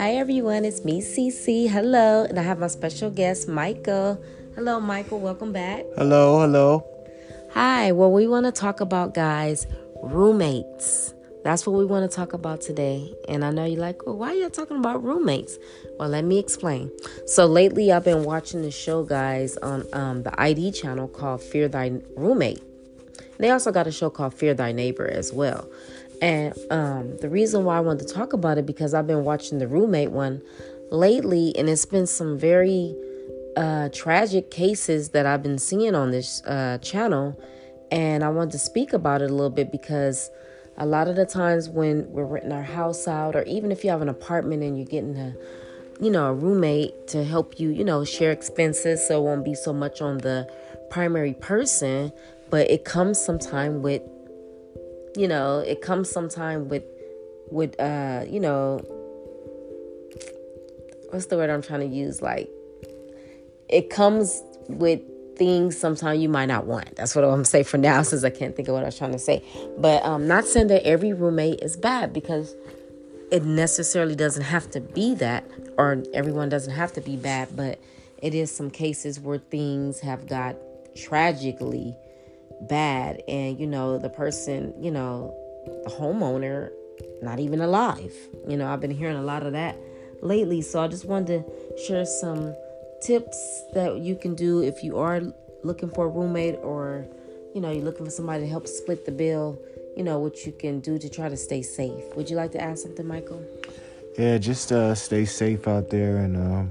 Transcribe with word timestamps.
Hi 0.00 0.12
everyone, 0.12 0.64
it's 0.64 0.82
me, 0.82 1.02
CC. 1.02 1.68
Hello, 1.68 2.24
and 2.24 2.40
I 2.40 2.42
have 2.42 2.58
my 2.58 2.68
special 2.68 3.10
guest, 3.10 3.48
Michael. 3.48 4.18
Hello, 4.54 4.80
Michael. 4.80 5.20
Welcome 5.20 5.52
back. 5.52 5.84
Hello, 5.94 6.40
hello. 6.40 6.86
Hi. 7.52 7.92
Well, 7.92 8.10
we 8.10 8.26
want 8.26 8.46
to 8.46 8.50
talk 8.50 8.80
about 8.80 9.12
guys, 9.12 9.66
roommates. 10.02 11.12
That's 11.44 11.66
what 11.66 11.76
we 11.76 11.84
want 11.84 12.10
to 12.10 12.16
talk 12.16 12.32
about 12.32 12.62
today. 12.62 13.14
And 13.28 13.44
I 13.44 13.50
know 13.50 13.66
you're 13.66 13.78
like, 13.78 14.06
well, 14.06 14.16
why 14.16 14.28
are 14.28 14.36
you 14.36 14.48
talking 14.48 14.78
about 14.78 15.04
roommates? 15.04 15.58
Well, 15.98 16.08
let 16.08 16.24
me 16.24 16.38
explain. 16.38 16.90
So 17.26 17.44
lately, 17.44 17.92
I've 17.92 18.02
been 18.04 18.24
watching 18.24 18.62
the 18.62 18.70
show, 18.70 19.04
guys, 19.04 19.58
on 19.58 19.86
um, 19.92 20.22
the 20.22 20.32
ID 20.40 20.72
channel 20.72 21.08
called 21.08 21.42
Fear 21.42 21.68
Thy 21.68 22.00
Roommate. 22.16 22.62
They 23.36 23.50
also 23.50 23.70
got 23.70 23.86
a 23.86 23.92
show 23.92 24.08
called 24.08 24.32
Fear 24.32 24.54
Thy 24.54 24.72
Neighbor 24.72 25.06
as 25.06 25.30
well. 25.30 25.68
And 26.20 26.54
um, 26.70 27.16
the 27.18 27.28
reason 27.28 27.64
why 27.64 27.78
I 27.78 27.80
wanted 27.80 28.06
to 28.06 28.14
talk 28.14 28.32
about 28.32 28.58
it 28.58 28.66
because 28.66 28.92
I've 28.92 29.06
been 29.06 29.24
watching 29.24 29.58
the 29.58 29.66
roommate 29.66 30.10
one 30.10 30.42
lately, 30.90 31.54
and 31.56 31.68
it's 31.68 31.86
been 31.86 32.06
some 32.06 32.38
very 32.38 32.94
uh, 33.56 33.88
tragic 33.92 34.50
cases 34.50 35.10
that 35.10 35.26
I've 35.26 35.42
been 35.42 35.58
seeing 35.58 35.94
on 35.94 36.10
this 36.10 36.42
uh, 36.44 36.78
channel, 36.82 37.40
and 37.90 38.22
I 38.22 38.28
wanted 38.28 38.52
to 38.52 38.58
speak 38.58 38.92
about 38.92 39.22
it 39.22 39.30
a 39.30 39.34
little 39.34 39.50
bit 39.50 39.72
because 39.72 40.30
a 40.76 40.86
lot 40.86 41.08
of 41.08 41.16
the 41.16 41.26
times 41.26 41.68
when 41.68 42.10
we're 42.10 42.24
renting 42.24 42.52
our 42.52 42.62
house 42.62 43.08
out, 43.08 43.34
or 43.34 43.42
even 43.44 43.72
if 43.72 43.82
you 43.82 43.90
have 43.90 44.02
an 44.02 44.08
apartment 44.08 44.62
and 44.62 44.76
you're 44.76 44.86
getting 44.86 45.16
a 45.16 45.34
you 46.00 46.10
know 46.10 46.28
a 46.28 46.34
roommate 46.34 47.06
to 47.06 47.24
help 47.24 47.60
you 47.60 47.68
you 47.68 47.84
know 47.84 48.04
share 48.04 48.32
expenses 48.32 49.06
so 49.06 49.20
it 49.20 49.22
won't 49.22 49.44
be 49.44 49.54
so 49.54 49.72
much 49.72 50.00
on 50.00 50.16
the 50.18 50.50
primary 50.88 51.34
person 51.34 52.10
but 52.48 52.68
it 52.70 52.84
comes 52.84 53.22
sometime 53.22 53.82
with 53.82 54.02
you 55.16 55.28
know 55.28 55.58
it 55.60 55.82
comes 55.82 56.10
sometime 56.10 56.68
with 56.68 56.84
with 57.50 57.78
uh 57.80 58.24
you 58.28 58.40
know 58.40 58.80
what's 61.10 61.26
the 61.26 61.36
word 61.36 61.50
i'm 61.50 61.62
trying 61.62 61.80
to 61.80 61.94
use? 61.94 62.22
Like 62.22 62.48
it 63.68 63.90
comes 63.90 64.42
with 64.68 65.00
things 65.36 65.76
sometimes 65.76 66.20
you 66.20 66.28
might 66.28 66.46
not 66.46 66.66
want. 66.66 66.96
That's 66.96 67.14
what 67.14 67.24
i'm 67.24 67.30
gonna 67.30 67.44
say 67.44 67.62
for 67.62 67.78
now 67.78 68.02
since 68.10 68.24
i 68.24 68.30
can't 68.30 68.54
think 68.54 68.68
of 68.68 68.74
what 68.74 68.82
i 68.82 68.86
was 68.86 68.98
trying 68.98 69.12
to 69.12 69.18
say. 69.18 69.42
But 69.78 70.04
um 70.04 70.26
not 70.26 70.46
saying 70.46 70.68
that 70.68 70.84
every 70.84 71.12
roommate 71.12 71.60
is 71.60 71.76
bad 71.76 72.12
because 72.12 72.54
it 73.30 73.44
necessarily 73.44 74.16
doesn't 74.16 74.42
have 74.42 74.70
to 74.72 74.80
be 74.80 75.14
that 75.14 75.48
or 75.78 76.02
everyone 76.12 76.48
doesn't 76.48 76.72
have 76.74 76.92
to 76.92 77.00
be 77.00 77.16
bad 77.16 77.48
but 77.54 77.78
it 78.20 78.34
is 78.34 78.50
some 78.54 78.70
cases 78.70 79.20
where 79.20 79.38
things 79.38 80.00
have 80.00 80.26
got 80.26 80.56
tragically 80.96 81.94
bad 82.62 83.22
and 83.28 83.58
you 83.58 83.66
know 83.66 83.98
the 83.98 84.08
person 84.08 84.74
you 84.78 84.90
know 84.90 85.34
the 85.84 85.90
homeowner 85.90 86.70
not 87.22 87.38
even 87.38 87.60
alive. 87.60 88.14
You 88.48 88.56
know 88.56 88.70
i've 88.70 88.80
been 88.80 88.90
hearing 88.90 89.16
a 89.16 89.22
lot 89.22 89.46
of 89.46 89.52
that 89.52 89.76
lately 90.22 90.60
so 90.60 90.80
i 90.80 90.88
just 90.88 91.06
wanted 91.06 91.44
to 91.44 91.78
share 91.86 92.04
some 92.04 92.54
tips 93.00 93.62
that 93.72 93.98
you 94.00 94.14
can 94.14 94.34
do 94.34 94.62
if 94.62 94.84
you 94.84 94.98
are 94.98 95.22
looking 95.62 95.90
for 95.90 96.06
a 96.06 96.08
roommate 96.08 96.56
or 96.56 97.06
you 97.54 97.60
know 97.60 97.70
you're 97.70 97.84
looking 97.84 98.04
for 98.04 98.10
somebody 98.10 98.44
to 98.44 98.48
help 98.48 98.66
split 98.66 99.06
the 99.06 99.12
bill 99.12 99.58
you 99.96 100.02
know 100.02 100.18
what 100.18 100.44
you 100.44 100.52
can 100.52 100.80
do 100.80 100.98
to 100.98 101.08
try 101.08 101.28
to 101.28 101.36
stay 101.36 101.62
safe. 101.62 102.04
Would 102.16 102.30
you 102.30 102.36
like 102.36 102.52
to 102.52 102.60
add 102.60 102.78
something 102.78 103.06
michael? 103.06 103.42
Yeah 104.18 104.38
just 104.38 104.72
uh 104.72 104.94
stay 104.94 105.24
safe 105.24 105.66
out 105.66 105.88
there 105.90 106.18
and 106.18 106.36
um 106.36 106.70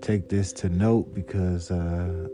take 0.00 0.28
this 0.28 0.52
to 0.54 0.68
note 0.68 1.12
because 1.14 1.70
uh 1.70 2.28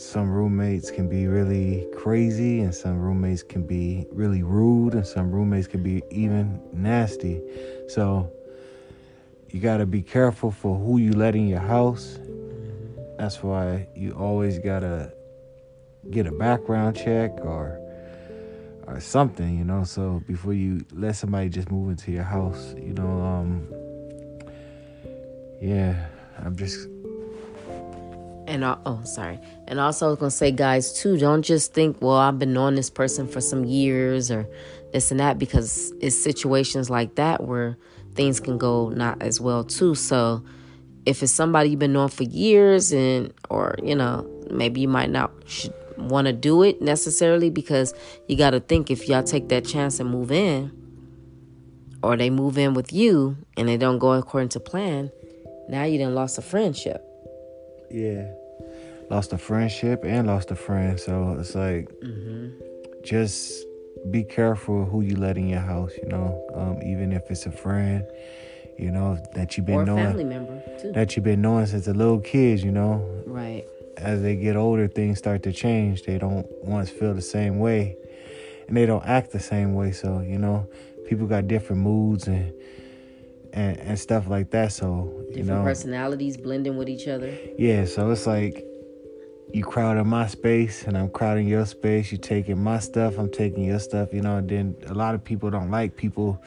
some 0.00 0.30
roommates 0.30 0.90
can 0.90 1.08
be 1.08 1.26
really 1.26 1.86
crazy 1.94 2.60
and 2.60 2.74
some 2.74 2.98
roommates 2.98 3.42
can 3.42 3.66
be 3.66 4.06
really 4.10 4.42
rude 4.42 4.94
and 4.94 5.06
some 5.06 5.30
roommates 5.30 5.66
can 5.66 5.82
be 5.82 6.02
even 6.10 6.60
nasty. 6.72 7.40
So 7.88 8.32
you 9.50 9.60
got 9.60 9.76
to 9.76 9.86
be 9.86 10.00
careful 10.00 10.50
for 10.50 10.78
who 10.78 10.98
you 10.98 11.12
let 11.12 11.34
in 11.36 11.48
your 11.48 11.60
house. 11.60 12.18
That's 13.18 13.42
why 13.42 13.88
you 13.94 14.12
always 14.12 14.58
got 14.58 14.80
to 14.80 15.12
get 16.10 16.26
a 16.26 16.32
background 16.32 16.96
check 16.96 17.32
or 17.44 17.78
or 18.86 18.98
something 19.00 19.56
you 19.56 19.64
know? 19.64 19.84
So 19.84 20.22
before 20.26 20.54
you 20.54 20.84
let 20.92 21.14
somebody 21.14 21.50
just 21.50 21.70
move 21.70 21.90
into 21.90 22.10
your 22.10 22.24
house 22.24 22.74
you 22.76 22.94
know 22.94 23.20
um 23.20 23.68
yeah 25.60 26.08
i'm 26.38 26.56
just 26.56 26.88
and 28.50 28.64
oh 28.64 29.00
sorry. 29.04 29.38
And 29.68 29.80
also 29.80 30.06
i 30.06 30.10
was 30.10 30.18
gonna 30.18 30.30
say 30.30 30.50
guys 30.50 30.92
too 30.92 31.16
don't 31.16 31.42
just 31.42 31.72
think 31.72 32.02
well 32.02 32.16
i've 32.16 32.38
been 32.38 32.52
knowing 32.52 32.74
this 32.74 32.90
person 32.90 33.26
for 33.28 33.40
some 33.40 33.64
years 33.64 34.30
or 34.30 34.48
this 34.92 35.10
and 35.10 35.20
that 35.20 35.38
because 35.38 35.92
it's 36.00 36.20
situations 36.20 36.90
like 36.90 37.14
that 37.14 37.44
where 37.44 37.76
things 38.14 38.40
can 38.40 38.58
go 38.58 38.88
not 38.90 39.20
as 39.22 39.40
well 39.40 39.64
too. 39.64 39.94
So 39.94 40.42
if 41.06 41.22
it's 41.22 41.32
somebody 41.32 41.70
you've 41.70 41.78
been 41.78 41.92
knowing 41.92 42.08
for 42.08 42.24
years 42.24 42.92
and 42.92 43.32
or 43.48 43.76
you 43.82 43.94
know 43.94 44.28
maybe 44.50 44.80
you 44.80 44.88
might 44.88 45.10
not 45.10 45.30
want 45.96 46.26
to 46.26 46.32
do 46.32 46.62
it 46.62 46.80
necessarily 46.80 47.50
because 47.50 47.94
you 48.26 48.36
got 48.36 48.50
to 48.50 48.60
think 48.60 48.90
if 48.90 49.08
y'all 49.08 49.22
take 49.22 49.48
that 49.48 49.64
chance 49.64 50.00
and 50.00 50.10
move 50.10 50.32
in 50.32 50.72
or 52.02 52.16
they 52.16 52.30
move 52.30 52.58
in 52.58 52.74
with 52.74 52.92
you 52.92 53.36
and 53.56 53.68
they 53.68 53.76
don't 53.76 53.98
go 53.98 54.12
according 54.12 54.48
to 54.48 54.60
plan 54.60 55.10
now 55.68 55.84
you 55.84 55.98
done 55.98 56.14
lost 56.14 56.36
a 56.38 56.42
friendship. 56.42 57.04
Yeah 57.90 58.39
lost 59.10 59.32
a 59.32 59.38
friendship 59.38 60.02
and 60.04 60.26
lost 60.28 60.50
a 60.50 60.56
friend 60.56 60.98
so 60.98 61.36
it's 61.38 61.54
like 61.54 61.90
mm-hmm. 62.00 62.48
just 63.04 63.66
be 64.10 64.22
careful 64.22 64.84
who 64.86 65.02
you 65.02 65.16
let 65.16 65.36
in 65.36 65.48
your 65.48 65.60
house 65.60 65.92
you 66.00 66.08
know 66.08 66.42
um, 66.54 66.80
even 66.82 67.12
if 67.12 67.28
it's 67.30 67.44
a 67.44 67.50
friend 67.50 68.06
you 68.78 68.90
know 68.90 69.18
that 69.34 69.56
you've 69.56 69.66
been 69.66 69.80
or 69.80 69.84
knowing 69.84 70.04
family 70.04 70.24
member 70.24 70.62
too. 70.80 70.92
that 70.92 71.14
you've 71.14 71.24
been 71.24 71.42
knowing 71.42 71.66
since 71.66 71.86
a 71.86 71.92
little 71.92 72.20
kid 72.20 72.60
you 72.60 72.72
know? 72.72 73.04
Right. 73.26 73.64
As 73.98 74.22
they 74.22 74.36
get 74.36 74.56
older 74.56 74.88
things 74.88 75.18
start 75.18 75.42
to 75.42 75.52
change. 75.52 76.04
They 76.04 76.16
don't 76.16 76.46
once 76.64 76.88
feel 76.88 77.12
the 77.12 77.20
same 77.20 77.58
way 77.58 77.96
and 78.66 78.76
they 78.76 78.86
don't 78.86 79.04
act 79.04 79.32
the 79.32 79.40
same 79.40 79.74
way 79.74 79.92
so 79.92 80.20
you 80.20 80.38
know 80.38 80.66
people 81.06 81.26
got 81.26 81.46
different 81.48 81.82
moods 81.82 82.26
and 82.26 82.54
and, 83.52 83.76
and 83.78 83.98
stuff 83.98 84.28
like 84.28 84.50
that 84.52 84.72
so 84.72 85.12
you 85.28 85.42
different 85.42 85.46
know. 85.48 85.64
personalities 85.64 86.36
blending 86.36 86.76
with 86.76 86.88
each 86.88 87.08
other. 87.08 87.36
Yeah 87.58 87.84
so 87.84 88.10
it's 88.10 88.26
like 88.26 88.64
you 89.54 89.64
crowding 89.64 90.06
my 90.06 90.26
space 90.26 90.84
and 90.84 90.96
I'm 90.96 91.10
crowding 91.10 91.48
your 91.48 91.66
space. 91.66 92.12
You 92.12 92.18
taking 92.18 92.62
my 92.62 92.78
stuff, 92.78 93.18
I'm 93.18 93.30
taking 93.30 93.64
your 93.64 93.78
stuff, 93.78 94.12
you 94.12 94.20
know, 94.20 94.36
and 94.36 94.48
then 94.48 94.76
a 94.86 94.94
lot 94.94 95.14
of 95.14 95.24
people 95.24 95.50
don't 95.50 95.70
like 95.70 95.96
people 95.96 96.42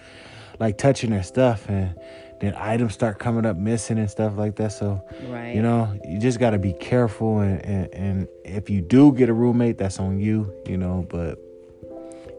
like 0.60 0.78
touching 0.78 1.10
their 1.10 1.24
stuff 1.24 1.68
and 1.70 1.96
then 2.40 2.54
items 2.58 2.94
start 2.94 3.20
coming 3.20 3.46
up 3.46 3.58
missing 3.58 3.98
and 3.98 4.10
stuff 4.10 4.38
like 4.38 4.56
that. 4.58 4.72
So 4.72 5.02
right 5.28 5.56
you 5.56 5.62
know, 5.62 5.98
you 6.06 6.20
just 6.20 6.40
gotta 6.40 6.58
be 6.58 6.74
careful 6.74 7.40
and, 7.40 7.64
and, 7.66 7.94
and 7.94 8.28
if 8.44 8.70
you 8.70 8.82
do 8.82 9.12
get 9.14 9.30
a 9.30 9.34
roommate, 9.34 9.78
that's 9.78 10.00
on 10.00 10.20
you, 10.20 10.54
you 10.68 10.78
know, 10.78 11.06
but 11.10 11.40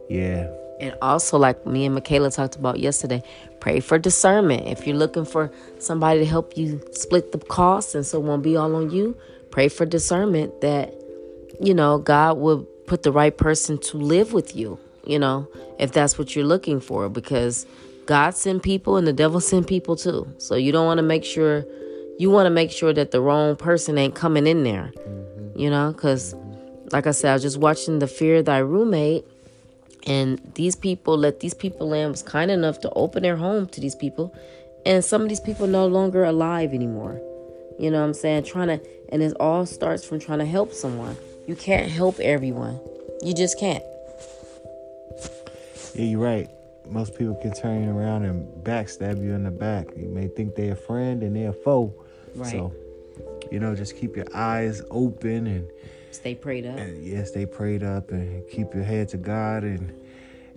yeah. 0.09 0.51
And 0.81 0.97
also, 1.01 1.39
like 1.39 1.65
me 1.67 1.87
and 1.87 1.95
Michaela 1.95 2.31
talked 2.31 2.57
about 2.57 2.81
yesterday, 2.81 3.23
pray 3.61 3.81
for 3.81 3.99
discernment. 3.99 4.67
If 4.67 4.87
you're 4.87 4.97
looking 4.97 5.25
for 5.25 5.53
somebody 5.79 6.21
to 6.21 6.27
help 6.27 6.57
you 6.57 6.81
split 6.93 7.33
the 7.33 7.39
costs 7.39 7.95
and 7.95 8.05
so 8.05 8.19
it 8.19 8.25
won't 8.25 8.43
be 8.43 8.57
all 8.57 8.75
on 8.75 8.91
you, 8.91 9.17
pray 9.55 9.69
for 9.69 9.87
discernment 9.87 10.61
that 10.63 10.93
you 11.61 11.73
know 11.73 11.97
god 11.99 12.37
will 12.39 12.65
put 12.89 13.05
the 13.05 13.13
right 13.13 13.39
person 13.39 13.79
to 13.79 13.97
live 13.97 14.33
with 14.33 14.57
you 14.57 14.77
you 15.07 15.17
know 15.17 15.47
if 15.79 15.93
that's 15.93 16.19
what 16.19 16.35
you're 16.35 16.45
looking 16.45 16.81
for 16.81 17.09
because 17.09 17.65
god 18.05 18.35
sent 18.35 18.65
people 18.65 18.97
and 18.97 19.07
the 19.07 19.13
devil 19.13 19.41
sent 19.41 19.69
people 19.69 19.95
too 19.95 20.27
so 20.39 20.57
you 20.57 20.73
don't 20.73 20.87
want 20.87 20.99
to 20.99 21.05
make 21.05 21.25
sure 21.25 21.65
you 22.19 22.31
want 22.31 22.47
to 22.47 22.51
make 22.51 22.73
sure 22.73 22.93
that 22.93 23.13
the 23.13 23.21
wrong 23.21 23.55
person 23.55 23.97
ain't 23.97 24.17
coming 24.17 24.49
in 24.49 24.65
there 24.65 24.91
mm-hmm. 24.97 25.57
you 25.57 25.71
know 25.71 25.93
because 25.93 26.35
like 26.91 27.07
i 27.07 27.13
said 27.13 27.31
i 27.31 27.35
was 27.35 27.43
just 27.43 27.59
watching 27.59 28.01
the 28.01 28.09
fear 28.09 28.39
of 28.39 28.47
thy 28.47 28.59
roommate 28.59 29.25
and 30.05 30.41
these 30.57 30.75
people 30.75 31.17
let 31.17 31.39
these 31.39 31.55
people 31.55 31.93
in 31.93 32.11
was 32.11 32.25
kind 32.25 32.51
enough 32.51 32.81
to 32.81 32.91
open 32.97 33.23
their 33.23 33.37
home 33.37 33.69
to 33.69 33.81
these 33.81 33.95
people 33.95 34.35
and 34.85 35.05
some 35.05 35.23
of 35.23 35.29
these 35.29 35.39
people 35.39 35.69
no 35.69 35.87
longer 35.87 36.25
alive 36.25 36.75
anymore 36.75 37.23
you 37.79 37.91
know 37.91 38.01
what 38.01 38.07
I'm 38.07 38.15
saying? 38.15 38.45
Trying 38.45 38.69
to, 38.69 38.81
and 39.09 39.23
it 39.23 39.35
all 39.41 39.67
starts 39.67 40.05
from 40.05 40.21
trying 40.21 40.39
to 40.39 40.47
help 40.47 40.73
someone. 40.73 41.17
You 41.47 41.57
can't 41.57 41.91
help 41.91 42.21
everyone. 42.21 42.81
You 43.23 43.35
just 43.35 43.59
can't. 43.59 43.83
Yeah, 45.95 46.05
you're 46.05 46.21
right. 46.21 46.49
Most 46.87 47.17
people 47.17 47.35
can 47.37 47.53
turn 47.55 47.89
around 47.89 48.25
and 48.25 48.47
backstab 48.65 49.23
you 49.23 49.33
in 49.33 49.45
the 49.45 49.51
back. 49.51 49.89
You 49.97 50.09
may 50.09 50.29
think 50.29 50.55
they're 50.55 50.73
a 50.73 50.77
friend 50.77 51.23
and 51.23 51.35
they're 51.35 51.51
a 51.51 51.53
foe. 51.53 51.95
Right. 52.35 52.51
So, 52.51 52.73
you 53.51 53.61
know, 53.61 53.75
just 53.75 53.97
keep 53.97 54.17
your 54.17 54.27
eyes 54.35 54.83
open 54.91 55.47
and 55.47 55.69
stay 56.11 56.35
prayed 56.35 56.67
up. 56.67 56.79
And 56.79 57.05
yeah, 57.05 57.25
stay 57.25 57.47
prayed 57.47 57.83
up 57.83 58.11
and 58.11 58.47
keep 58.51 58.75
your 58.75 58.85
head 58.85 59.09
to 59.11 59.17
God. 59.17 59.65
And 59.65 59.93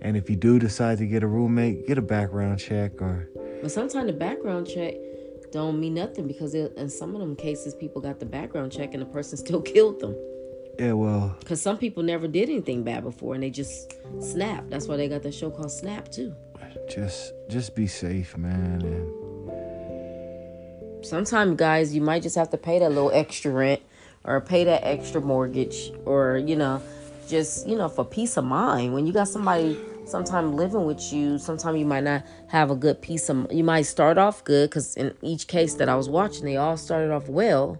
and 0.00 0.16
if 0.16 0.30
you 0.30 0.36
do 0.36 0.58
decide 0.58 0.98
to 0.98 1.06
get 1.06 1.22
a 1.22 1.26
roommate, 1.26 1.86
get 1.86 1.98
a 1.98 2.02
background 2.02 2.58
check 2.58 3.00
or. 3.00 3.28
But 3.62 3.70
sometimes 3.70 4.06
the 4.06 4.12
background 4.12 4.68
check 4.68 4.94
don't 5.52 5.80
mean 5.80 5.94
nothing 5.94 6.26
because 6.26 6.54
it, 6.54 6.74
in 6.76 6.88
some 6.88 7.14
of 7.14 7.20
them 7.20 7.36
cases, 7.36 7.74
people 7.74 8.00
got 8.00 8.18
the 8.20 8.26
background 8.26 8.72
check 8.72 8.94
and 8.94 9.02
the 9.02 9.06
person 9.06 9.38
still 9.38 9.62
killed 9.62 10.00
them. 10.00 10.16
Yeah, 10.78 10.92
well, 10.92 11.36
because 11.40 11.60
some 11.60 11.76
people 11.76 12.04
never 12.04 12.28
did 12.28 12.48
anything 12.48 12.84
bad 12.84 13.02
before 13.02 13.34
and 13.34 13.42
they 13.42 13.50
just 13.50 13.94
snap. 14.20 14.64
That's 14.68 14.86
why 14.86 14.96
they 14.96 15.08
got 15.08 15.24
the 15.24 15.32
show 15.32 15.50
called 15.50 15.72
Snap 15.72 16.08
too. 16.08 16.32
just 16.88 17.32
just 17.48 17.74
be 17.74 17.88
safe, 17.88 18.36
man. 18.36 18.82
And 18.82 19.44
sometimes, 21.04 21.56
guys, 21.56 21.92
you 21.94 22.00
might 22.00 22.22
just 22.22 22.36
have 22.36 22.50
to 22.50 22.58
pay 22.58 22.78
that 22.78 22.90
little 22.90 23.10
extra 23.12 23.50
rent 23.50 23.82
or 24.24 24.40
pay 24.40 24.62
that 24.64 24.84
extra 24.84 25.20
mortgage 25.20 25.90
or 26.04 26.38
you 26.38 26.54
know 26.54 26.80
just 27.28 27.66
you 27.66 27.76
know 27.76 27.88
for 27.88 28.04
peace 28.04 28.36
of 28.36 28.44
mind 28.44 28.94
when 28.94 29.06
you 29.06 29.12
got 29.12 29.28
somebody 29.28 29.76
sometime 30.08 30.56
living 30.56 30.84
with 30.84 31.12
you 31.12 31.38
sometimes 31.38 31.78
you 31.78 31.84
might 31.84 32.04
not 32.04 32.24
have 32.48 32.70
a 32.70 32.76
good 32.76 33.00
piece 33.02 33.28
of 33.28 33.50
you 33.52 33.62
might 33.62 33.82
start 33.82 34.18
off 34.18 34.42
good 34.44 34.68
because 34.70 34.96
in 34.96 35.14
each 35.22 35.46
case 35.46 35.74
that 35.74 35.88
i 35.88 35.94
was 35.94 36.08
watching 36.08 36.44
they 36.44 36.56
all 36.56 36.76
started 36.76 37.12
off 37.12 37.28
well 37.28 37.78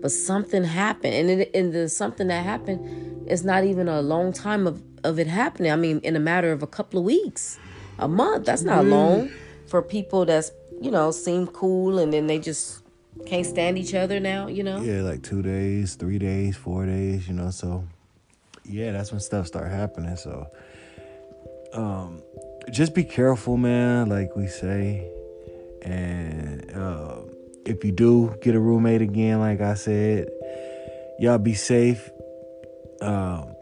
but 0.00 0.10
something 0.10 0.64
happened 0.64 1.14
and 1.14 1.40
it, 1.42 1.50
and 1.54 1.72
the 1.72 1.88
something 1.88 2.28
that 2.28 2.44
happened 2.44 3.28
is 3.28 3.44
not 3.44 3.64
even 3.64 3.88
a 3.88 4.00
long 4.00 4.32
time 4.32 4.66
of, 4.66 4.82
of 5.04 5.18
it 5.18 5.26
happening 5.26 5.70
i 5.70 5.76
mean 5.76 6.00
in 6.00 6.16
a 6.16 6.20
matter 6.20 6.52
of 6.52 6.62
a 6.62 6.66
couple 6.66 6.98
of 6.98 7.04
weeks 7.04 7.58
a 7.98 8.08
month 8.08 8.44
that's 8.44 8.62
not 8.62 8.84
mm. 8.84 8.90
long 8.90 9.30
for 9.66 9.82
people 9.82 10.24
that's 10.24 10.52
you 10.80 10.90
know 10.90 11.10
seem 11.10 11.46
cool 11.46 11.98
and 11.98 12.12
then 12.12 12.26
they 12.26 12.38
just 12.38 12.82
can't 13.24 13.46
stand 13.46 13.78
each 13.78 13.94
other 13.94 14.20
now 14.20 14.46
you 14.46 14.62
know 14.62 14.80
yeah 14.80 15.00
like 15.02 15.22
two 15.22 15.42
days 15.42 15.94
three 15.94 16.18
days 16.18 16.56
four 16.56 16.84
days 16.84 17.26
you 17.26 17.34
know 17.34 17.50
so 17.50 17.84
yeah 18.64 18.92
that's 18.92 19.10
when 19.10 19.20
stuff 19.20 19.46
start 19.46 19.70
happening 19.70 20.14
so 20.16 20.46
um, 21.76 22.22
just 22.70 22.94
be 22.94 23.04
careful, 23.04 23.56
man. 23.56 24.08
Like 24.08 24.34
we 24.34 24.46
say, 24.46 25.08
and 25.82 26.70
uh, 26.74 27.18
if 27.64 27.84
you 27.84 27.92
do 27.92 28.34
get 28.40 28.54
a 28.54 28.60
roommate 28.60 29.02
again, 29.02 29.40
like 29.40 29.60
I 29.60 29.74
said, 29.74 30.28
y'all 31.18 31.38
be 31.38 31.54
safe. 31.54 32.10
Um, 33.00 33.54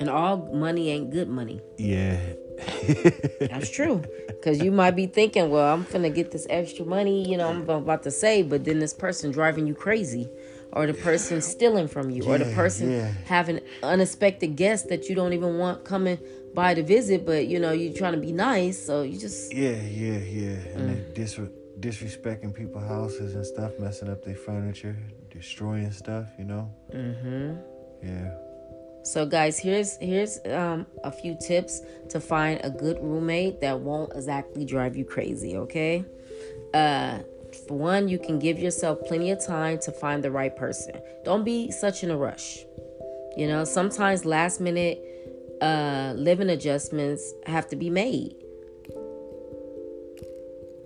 and 0.00 0.08
all 0.08 0.48
money 0.52 0.90
ain't 0.90 1.10
good 1.10 1.28
money. 1.28 1.60
Yeah. 1.76 2.18
That's 3.40 3.70
true. 3.70 4.02
Because 4.26 4.60
you 4.60 4.70
might 4.70 4.92
be 4.92 5.06
thinking, 5.06 5.50
well, 5.50 5.72
I'm 5.72 5.84
going 5.84 6.02
to 6.02 6.10
get 6.10 6.30
this 6.30 6.46
extra 6.50 6.84
money, 6.84 7.28
you 7.28 7.36
know, 7.36 7.48
I'm 7.48 7.68
about 7.68 8.02
to 8.04 8.10
save, 8.10 8.48
but 8.48 8.64
then 8.64 8.78
this 8.78 8.94
person 8.94 9.30
driving 9.30 9.66
you 9.66 9.74
crazy, 9.74 10.28
or 10.72 10.86
the 10.86 10.94
person 10.94 11.40
stealing 11.40 11.88
from 11.88 12.10
you, 12.10 12.24
yeah, 12.24 12.30
or 12.30 12.38
the 12.38 12.52
person 12.54 12.90
yeah. 12.90 13.12
having 13.24 13.60
unexpected 13.82 14.56
guests 14.56 14.88
that 14.88 15.08
you 15.08 15.14
don't 15.14 15.32
even 15.32 15.58
want 15.58 15.84
coming 15.84 16.18
by 16.54 16.74
to 16.74 16.82
visit, 16.82 17.24
but 17.26 17.46
you 17.46 17.58
know 17.58 17.72
you're 17.72 17.94
trying 17.94 18.14
to 18.14 18.20
be 18.20 18.32
nice, 18.32 18.84
so 18.84 19.02
you 19.02 19.18
just 19.18 19.54
yeah, 19.54 19.80
yeah, 19.82 20.18
yeah, 20.18 20.56
and 20.74 20.90
mm. 20.90 21.14
dis- 21.14 21.40
disrespecting 21.80 22.54
people's 22.54 22.88
houses 22.88 23.34
and 23.34 23.46
stuff, 23.46 23.72
messing 23.78 24.10
up 24.10 24.24
their 24.24 24.34
furniture, 24.34 24.96
destroying 25.30 25.90
stuff, 25.92 26.26
you 26.38 26.44
know. 26.44 26.70
Mm-hmm. 26.92 27.56
Yeah. 28.06 28.34
So 29.04 29.24
guys, 29.24 29.58
here's 29.58 29.96
here's 29.96 30.38
um, 30.46 30.86
a 31.04 31.10
few 31.10 31.36
tips 31.40 31.80
to 32.10 32.20
find 32.20 32.60
a 32.62 32.70
good 32.70 32.98
roommate 33.00 33.60
that 33.60 33.80
won't 33.80 34.12
exactly 34.14 34.64
drive 34.64 34.96
you 34.96 35.04
crazy. 35.04 35.56
Okay. 35.56 36.04
Uh, 36.74 37.20
for 37.66 37.78
one, 37.78 38.08
you 38.08 38.18
can 38.18 38.38
give 38.38 38.58
yourself 38.58 38.98
plenty 39.06 39.30
of 39.30 39.44
time 39.44 39.78
to 39.80 39.92
find 39.92 40.22
the 40.22 40.30
right 40.30 40.54
person. 40.54 41.00
Don't 41.24 41.44
be 41.44 41.70
such 41.70 42.02
in 42.02 42.10
a 42.10 42.16
rush. 42.16 42.58
You 43.36 43.46
know, 43.46 43.64
sometimes 43.64 44.24
last 44.24 44.60
minute 44.60 45.02
uh, 45.60 46.14
living 46.16 46.50
adjustments 46.50 47.32
have 47.46 47.68
to 47.68 47.76
be 47.76 47.90
made. 47.90 48.34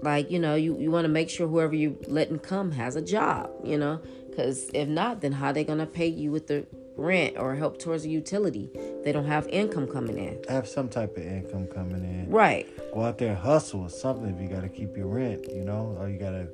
Like, 0.02 0.30
you 0.30 0.38
know, 0.40 0.56
you, 0.56 0.78
you 0.78 0.90
want 0.90 1.04
to 1.04 1.08
make 1.08 1.30
sure 1.30 1.46
whoever 1.46 1.74
you 1.74 1.96
letting 2.08 2.40
come 2.40 2.72
has 2.72 2.96
a 2.96 3.02
job, 3.02 3.50
you 3.62 3.78
know, 3.78 4.00
because 4.28 4.68
if 4.74 4.88
not, 4.88 5.20
then 5.20 5.32
how 5.32 5.52
they 5.52 5.62
going 5.62 5.78
to 5.78 5.86
pay 5.86 6.08
you 6.08 6.32
with 6.32 6.48
the 6.48 6.66
rent 6.96 7.36
or 7.38 7.54
help 7.54 7.78
towards 7.78 8.04
a 8.04 8.08
utility? 8.08 8.68
They 9.04 9.12
don't 9.12 9.26
have 9.26 9.46
income 9.46 9.86
coming 9.86 10.18
in. 10.18 10.42
Have 10.48 10.66
some 10.66 10.88
type 10.88 11.16
of 11.16 11.22
income 11.22 11.68
coming 11.68 12.02
in. 12.02 12.28
Right. 12.28 12.68
Go 12.92 13.02
out 13.02 13.18
there 13.18 13.30
and 13.30 13.38
hustle 13.38 13.82
or 13.82 13.90
something 13.90 14.34
if 14.34 14.40
you 14.40 14.48
got 14.48 14.62
to 14.62 14.68
keep 14.68 14.96
your 14.96 15.06
rent, 15.06 15.46
you 15.48 15.64
know, 15.64 15.96
or 16.00 16.08
you 16.08 16.18
got 16.18 16.30
to, 16.30 16.48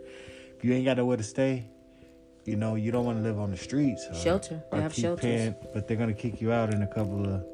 if 0.56 0.62
you 0.62 0.75
ain't 0.75 0.85
got 0.85 0.99
nowhere 0.99 1.17
to 1.17 1.23
stay, 1.23 1.65
you 2.44 2.56
know, 2.56 2.75
you 2.75 2.93
don't 2.93 3.06
want 3.06 3.19
to 3.19 3.23
live 3.23 3.38
on 3.38 3.50
the 3.50 3.56
streets. 3.56 4.06
Or, 4.11 4.15
shelter. 4.15 4.62
They 4.73 4.81
have 4.81 4.94
shelters. 4.94 5.23
Paying, 5.23 5.55
but 5.73 5.88
they're 5.88 5.97
going 5.97 6.15
to 6.15 6.20
kick 6.20 6.41
you 6.43 6.53
out 6.53 6.73
in 6.73 6.82
a 6.82 6.87
couple 6.87 7.26
of 7.26 7.44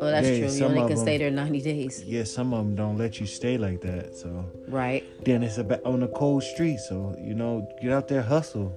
Oh, 0.00 0.10
that's 0.10 0.26
true. 0.26 0.36
You 0.36 0.64
only 0.64 0.80
can 0.80 0.96
them, 0.96 0.98
stay 0.98 1.18
there 1.18 1.30
90 1.30 1.60
days. 1.60 2.02
Yeah, 2.04 2.24
some 2.24 2.52
of 2.52 2.64
them 2.64 2.74
don't 2.74 2.98
let 2.98 3.20
you 3.20 3.26
stay 3.26 3.58
like 3.58 3.80
that. 3.82 4.14
So 4.14 4.44
right. 4.68 5.04
Then 5.24 5.42
it's 5.42 5.58
about 5.58 5.84
on 5.84 6.00
the 6.00 6.08
cold 6.08 6.42
street. 6.42 6.78
So 6.78 7.16
you 7.18 7.34
know, 7.34 7.68
get 7.80 7.92
out 7.92 8.08
there, 8.08 8.22
hustle, 8.22 8.76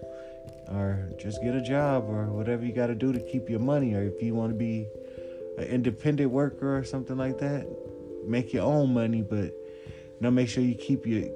or 0.70 1.10
just 1.18 1.42
get 1.42 1.56
a 1.56 1.62
job 1.62 2.06
or 2.10 2.26
whatever 2.28 2.66
you 2.66 2.74
got 2.74 2.88
to 2.88 2.96
do 2.96 3.12
to 3.14 3.20
keep 3.20 3.50
your 3.50 3.60
money. 3.60 3.94
Or 3.94 4.04
if 4.04 4.22
you 4.22 4.34
want 4.34 4.52
to 4.52 4.58
be 4.58 4.88
an 5.58 5.66
independent 5.66 6.32
worker 6.32 6.78
or 6.78 6.84
something 6.84 7.18
like 7.18 7.38
that, 7.40 7.68
make 8.26 8.54
your 8.54 8.64
own 8.64 8.94
money. 8.94 9.22
But 9.22 9.46
you 9.46 10.20
know, 10.22 10.32
make 10.32 10.50
sure 10.50 10.64
you 10.64 10.76
keep 10.76 11.06
your 11.06 11.30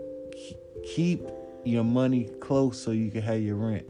keep 0.86 1.28
your 1.66 1.84
money 1.84 2.30
close 2.40 2.82
so 2.82 2.92
you 2.92 3.12
can 3.12 3.22
have 3.22 3.42
your 3.42 3.56
rent 3.56 3.86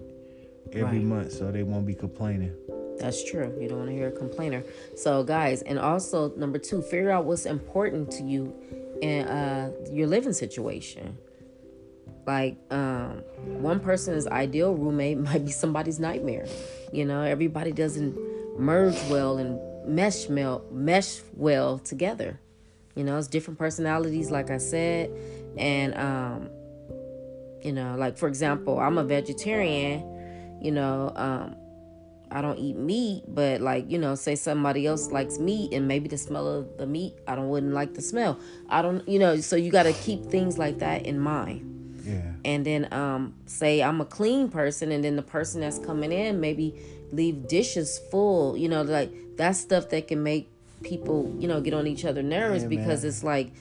every 0.74 1.00
right. 1.00 1.04
month, 1.04 1.34
so 1.34 1.52
they 1.52 1.64
won't 1.64 1.86
be 1.86 1.96
complaining. 1.96 2.56
That's 3.00 3.24
true. 3.24 3.56
You 3.60 3.70
don't 3.70 3.80
want 3.80 3.90
to 3.90 3.96
hear 3.96 4.08
a 4.08 4.12
complainer. 4.12 4.64
So, 4.96 5.24
guys, 5.24 5.62
and 5.62 5.80
also 5.80 6.34
number 6.36 6.58
two, 6.58 6.82
figure 6.82 7.12
out 7.12 7.26
what's 7.26 7.46
important 7.46 8.12
to 8.12 8.24
you 8.24 8.54
in 9.02 9.28
uh, 9.28 9.72
your 9.92 10.08
living 10.08 10.34
situation. 10.34 11.18
Like, 12.26 12.58
um, 12.72 13.24
one 13.62 13.80
person's 13.80 14.28
ideal 14.28 14.74
roommate 14.74 15.18
might 15.30 15.46
be 15.46 15.52
somebody's 15.52 16.00
nightmare. 16.00 16.48
You 16.92 17.06
know, 17.06 17.22
everybody 17.22 17.72
doesn't 17.72 18.18
merge 18.60 18.98
well 19.10 19.38
and 19.38 19.60
mesh 19.88 20.28
well, 20.28 20.66
mesh 20.72 21.22
well 21.34 21.80
together. 21.80 22.40
You 22.96 23.04
know, 23.04 23.18
it's 23.18 23.28
different 23.28 23.60
personalities, 23.60 24.32
like 24.32 24.50
I 24.50 24.58
said, 24.58 25.12
and 25.56 25.96
um, 25.96 26.50
you 27.62 27.72
know, 27.72 27.96
like 27.96 28.18
for 28.18 28.28
example, 28.28 28.80
I'm 28.80 28.98
a 28.98 29.04
vegetarian. 29.04 30.16
You 30.60 30.72
know, 30.72 31.14
um, 31.16 31.56
I 32.32 32.42
don't 32.42 32.58
eat 32.58 32.76
meat, 32.76 33.24
but 33.28 33.62
like, 33.62 33.90
you 33.90 33.98
know, 33.98 34.16
say 34.16 34.36
somebody 34.36 34.86
else 34.86 35.12
likes 35.12 35.40
meat 35.40 35.74
and 35.74 35.88
maybe 35.88 36.10
the 36.10 36.18
smell 36.18 36.48
of 36.48 36.78
the 36.78 36.86
meat, 36.86 37.14
I 37.28 37.36
don't 37.36 37.50
wouldn't 37.50 37.74
like 37.74 37.94
the 37.94 38.02
smell. 38.02 38.40
I 38.70 38.82
don't, 38.82 39.08
you 39.08 39.20
know, 39.20 39.38
so 39.38 39.56
you 39.56 39.72
got 39.72 39.84
to 39.84 39.94
keep 39.94 40.26
things 40.26 40.58
like 40.58 40.80
that 40.80 41.06
in 41.06 41.20
mind. 41.20 41.74
Yeah. 42.06 42.32
And 42.46 42.66
then 42.66 42.88
um 42.94 43.34
say 43.46 43.84
I'm 43.84 44.00
a 44.02 44.06
clean 44.06 44.50
person 44.50 44.92
and 44.92 45.04
then 45.04 45.16
the 45.16 45.22
person 45.22 45.62
that's 45.62 45.80
coming 45.80 46.12
in 46.12 46.40
maybe 46.40 46.74
leave 47.12 47.48
dishes 47.48 48.00
full, 48.12 48.58
you 48.58 48.70
know, 48.70 48.82
like 48.82 49.12
that's 49.36 49.60
stuff 49.60 49.90
that 49.90 50.08
can 50.08 50.24
make 50.24 50.50
people, 50.84 51.36
you 51.40 51.48
know, 51.48 51.60
get 51.62 51.74
on 51.74 51.88
each 51.88 52.06
other 52.06 52.24
nerves 52.24 52.64
yeah, 52.64 52.70
because 52.70 53.04
man. 53.04 53.10
it's 53.10 53.24
like 53.24 53.52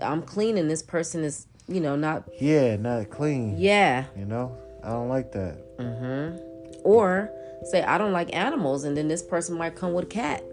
I'm 0.00 0.22
clean 0.22 0.56
and 0.56 0.70
this 0.70 0.82
person 0.82 1.24
is, 1.24 1.46
you 1.68 1.80
know, 1.80 1.96
not 1.96 2.28
Yeah, 2.40 2.76
not 2.76 3.10
clean. 3.10 3.56
Yeah. 3.58 4.04
You 4.16 4.24
know? 4.24 4.56
I 4.82 4.90
don't 4.90 5.08
like 5.08 5.32
that. 5.32 5.76
Mhm. 5.78 6.40
Or 6.84 7.30
say 7.64 7.82
I 7.82 7.98
don't 7.98 8.12
like 8.12 8.34
animals, 8.34 8.84
and 8.84 8.96
then 8.96 9.08
this 9.08 9.22
person 9.22 9.56
might 9.56 9.74
come 9.74 9.92
with 9.92 10.04
a 10.04 10.08
cat. 10.08 10.44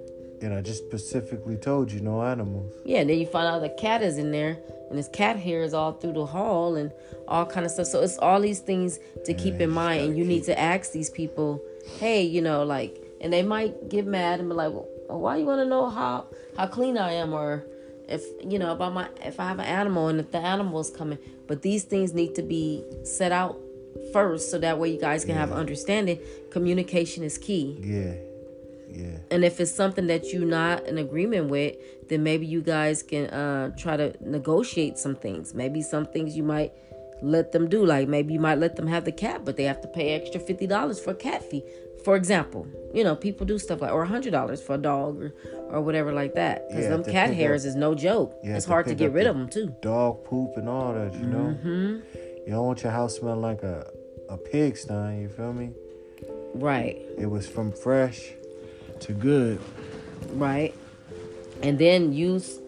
And 0.42 0.54
I 0.54 0.62
just 0.62 0.86
specifically 0.86 1.58
told 1.58 1.92
you 1.92 2.00
no 2.00 2.22
animals. 2.22 2.74
Yeah, 2.86 3.00
and 3.00 3.10
then 3.10 3.18
you 3.18 3.26
find 3.26 3.48
out 3.48 3.62
the 3.62 3.70
cat 3.70 4.04
is 4.04 4.18
in 4.18 4.32
there, 4.32 4.60
and 4.90 4.98
his 4.98 5.10
cat 5.10 5.38
hair 5.38 5.64
is 5.64 5.74
all 5.74 5.94
through 5.94 6.14
the 6.14 6.26
hall 6.26 6.76
and 6.76 6.92
all 7.28 7.46
kind 7.46 7.66
of 7.66 7.72
stuff. 7.72 7.88
So 7.88 8.02
it's 8.02 8.18
all 8.20 8.40
these 8.40 8.60
things 8.60 9.00
to 9.26 9.34
keep 9.34 9.60
in 9.60 9.72
mind, 9.72 10.04
and 10.04 10.18
you 10.18 10.24
keep... 10.24 10.30
need 10.30 10.44
to 10.46 10.60
ask 10.60 10.92
these 10.92 11.10
people, 11.10 11.62
hey, 12.00 12.22
you 12.22 12.42
know, 12.42 12.64
like, 12.64 13.04
and 13.20 13.34
they 13.34 13.42
might 13.42 13.90
get 13.90 14.06
mad 14.06 14.40
and 14.40 14.50
be 14.50 14.56
like, 14.56 14.72
well, 14.72 14.88
why 15.08 15.38
you 15.38 15.46
want 15.46 15.62
to 15.62 15.66
know 15.66 15.90
how 15.90 16.28
how 16.56 16.68
clean 16.68 16.98
I 16.98 17.14
am, 17.14 17.34
or 17.34 17.66
if 18.08 18.24
you 18.44 18.60
know 18.60 18.72
about 18.72 18.94
my 18.94 19.08
if 19.26 19.40
I 19.40 19.48
have 19.48 19.60
an 19.60 19.66
animal 19.66 20.08
and 20.10 20.20
if 20.20 20.32
the 20.32 20.38
animal 20.38 20.80
is 20.80 20.90
coming. 20.90 21.18
But 21.48 21.62
these 21.62 21.84
things 21.84 22.14
need 22.14 22.36
to 22.36 22.42
be 22.42 22.84
set 23.04 23.32
out 23.32 23.60
first 24.13 24.51
so 24.51 24.58
that 24.60 24.77
way 24.80 24.89
you 24.89 25.00
guys 25.00 25.25
can 25.25 25.36
yeah. 25.36 25.42
have 25.42 25.51
understanding 25.51 26.20
communication 26.51 27.24
is 27.24 27.38
key. 27.38 27.77
Yeah 27.82 28.13
yeah. 28.89 29.18
And 29.32 29.44
if 29.44 29.60
it's 29.60 29.72
something 29.72 30.08
that 30.08 30.32
you're 30.32 30.46
not 30.46 30.86
in 30.86 30.98
agreement 30.98 31.50
with 31.50 31.75
then 32.10 32.24
maybe 32.24 32.46
you 32.46 32.62
guys 32.62 33.04
can 33.04 33.27
uh, 33.27 33.70
try 33.77 33.98
to 33.98 34.13
negotiate 34.22 34.98
some 34.98 35.16
things. 35.16 35.54
Maybe 35.54 35.82
some 35.82 36.06
things 36.06 36.38
you 36.38 36.44
might 36.44 36.72
let 37.22 37.51
them 37.51 37.68
do 37.68 37.86
like 37.86 38.08
maybe 38.08 38.34
you 38.34 38.39
might 38.39 38.60
let 38.60 38.75
them 38.75 38.86
have 38.86 39.04
the 39.04 39.12
cat 39.12 39.44
but 39.44 39.58
they 39.58 39.63
have 39.63 39.82
to 39.82 39.88
pay 39.88 40.13
extra 40.13 40.39
$50 40.39 41.04
for 41.04 41.12
a 41.12 41.16
cat 41.16 41.44
fee. 41.44 41.63
For 42.04 42.16
example 42.16 42.68
you 42.94 43.04
know 43.04 43.16
people 43.16 43.46
do 43.46 43.60
stuff 43.60 43.82
like 43.82 43.92
or 43.92 44.06
$100 44.06 44.63
for 44.63 44.75
a 44.75 44.77
dog 44.77 45.22
or, 45.22 45.34
or 45.70 45.82
whatever 45.82 46.13
like 46.13 46.36
that 46.36 46.68
because 46.68 46.86
yeah, 46.86 46.89
them 46.89 47.04
cat 47.04 47.34
hairs 47.34 47.66
up, 47.66 47.70
is 47.70 47.75
no 47.75 47.96
joke. 47.96 48.39
Yeah, 48.44 48.56
it's 48.56 48.66
hard 48.66 48.86
to, 48.86 48.92
to 48.92 48.96
get 48.96 49.12
rid 49.12 49.27
of 49.27 49.36
them 49.36 49.50
too. 49.50 49.75
dog 49.82 50.24
poop 50.24 50.56
and 50.58 50.70
all 50.70 50.94
that 50.94 51.13
you 51.13 51.25
know? 51.25 51.58
Mm-hmm. 51.63 52.26
You 52.48 52.54
don't 52.54 52.66
want 52.66 52.82
your 52.82 52.94
house 52.94 53.18
smelling 53.18 53.42
like 53.42 53.62
a 53.62 53.86
a 54.30 54.38
pigsty. 54.38 55.22
You 55.22 55.27
feel 55.27 55.51
me? 55.51 55.72
Right. 56.54 56.98
It 57.18 57.30
was 57.30 57.46
from 57.46 57.74
fresh 57.74 58.32
to 59.01 59.12
good. 59.12 59.60
Right. 60.32 60.74
And 61.62 61.77
then 61.77 62.13
use 62.13 62.60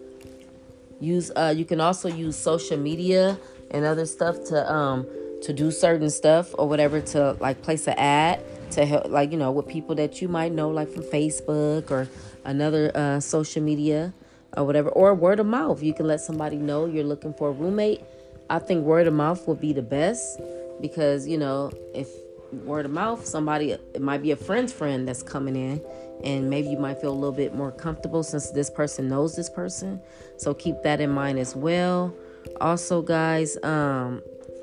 use 1.00 1.30
uh 1.34 1.54
you 1.56 1.64
can 1.64 1.80
also 1.80 2.08
use 2.10 2.36
social 2.36 2.76
media 2.76 3.38
and 3.70 3.86
other 3.86 4.04
stuff 4.04 4.44
to 4.48 4.70
um 4.70 5.06
to 5.40 5.54
do 5.54 5.70
certain 5.70 6.10
stuff 6.10 6.54
or 6.58 6.68
whatever 6.68 7.00
to 7.00 7.32
like 7.40 7.62
place 7.62 7.86
an 7.86 7.94
ad 7.96 8.44
to 8.72 8.84
help 8.84 9.08
like 9.08 9.32
you 9.32 9.38
know 9.38 9.50
with 9.50 9.66
people 9.66 9.94
that 9.94 10.20
you 10.20 10.28
might 10.28 10.52
know 10.52 10.68
like 10.68 10.90
from 10.90 11.04
Facebook 11.04 11.90
or 11.90 12.06
another 12.44 12.92
uh 12.94 13.18
social 13.18 13.62
media 13.62 14.12
or 14.56 14.64
whatever, 14.64 14.88
or 14.90 15.14
word 15.14 15.40
of 15.40 15.46
mouth. 15.46 15.82
You 15.82 15.94
can 15.94 16.06
let 16.06 16.20
somebody 16.20 16.56
know 16.56 16.86
you're 16.86 17.04
looking 17.04 17.32
for 17.32 17.48
a 17.48 17.52
roommate. 17.52 18.02
I 18.50 18.58
think 18.58 18.84
word 18.84 19.06
of 19.06 19.14
mouth 19.14 19.46
would 19.46 19.60
be 19.60 19.72
the 19.72 19.82
best 19.82 20.40
because 20.80 21.26
you 21.26 21.38
know 21.38 21.70
if 21.94 22.08
word 22.52 22.84
of 22.84 22.90
mouth, 22.90 23.24
somebody 23.24 23.70
it 23.70 24.02
might 24.02 24.22
be 24.22 24.32
a 24.32 24.36
friend's 24.36 24.72
friend 24.72 25.06
that's 25.06 25.22
coming 25.22 25.56
in, 25.56 25.80
and 26.24 26.50
maybe 26.50 26.68
you 26.68 26.78
might 26.78 27.00
feel 27.00 27.12
a 27.12 27.14
little 27.14 27.32
bit 27.32 27.54
more 27.54 27.70
comfortable 27.70 28.22
since 28.22 28.50
this 28.50 28.68
person 28.68 29.08
knows 29.08 29.36
this 29.36 29.48
person. 29.48 30.00
So 30.36 30.52
keep 30.52 30.82
that 30.82 31.00
in 31.00 31.10
mind 31.10 31.38
as 31.38 31.54
well. 31.54 32.14
Also, 32.60 33.02
guys, 33.02 33.56
um, 33.62 34.22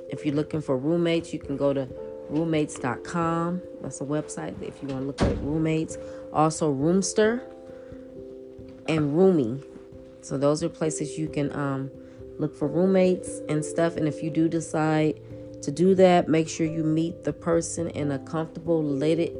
if 0.09 0.25
you're 0.25 0.35
looking 0.35 0.61
for 0.61 0.77
roommates, 0.77 1.33
you 1.33 1.39
can 1.39 1.57
go 1.57 1.73
to 1.73 1.87
roommates.com. 2.29 3.61
That's 3.81 4.01
a 4.01 4.05
website 4.05 4.61
if 4.61 4.81
you 4.81 4.89
want 4.89 5.01
to 5.01 5.07
look 5.07 5.21
at 5.21 5.37
roommates. 5.41 5.97
Also, 6.33 6.73
Roomster 6.73 7.41
and 8.87 9.15
Roomi. 9.15 9.63
So 10.21 10.37
those 10.37 10.61
are 10.61 10.69
places 10.69 11.17
you 11.17 11.29
can 11.29 11.53
um, 11.53 11.91
look 12.39 12.55
for 12.55 12.67
roommates 12.67 13.41
and 13.49 13.63
stuff. 13.63 13.95
And 13.97 14.07
if 14.07 14.21
you 14.23 14.29
do 14.29 14.47
decide 14.47 15.19
to 15.63 15.71
do 15.71 15.95
that, 15.95 16.27
make 16.27 16.47
sure 16.47 16.65
you 16.65 16.83
meet 16.83 17.23
the 17.23 17.33
person 17.33 17.89
in 17.89 18.11
a 18.11 18.19
comfortable, 18.19 18.83
lit 18.83 19.35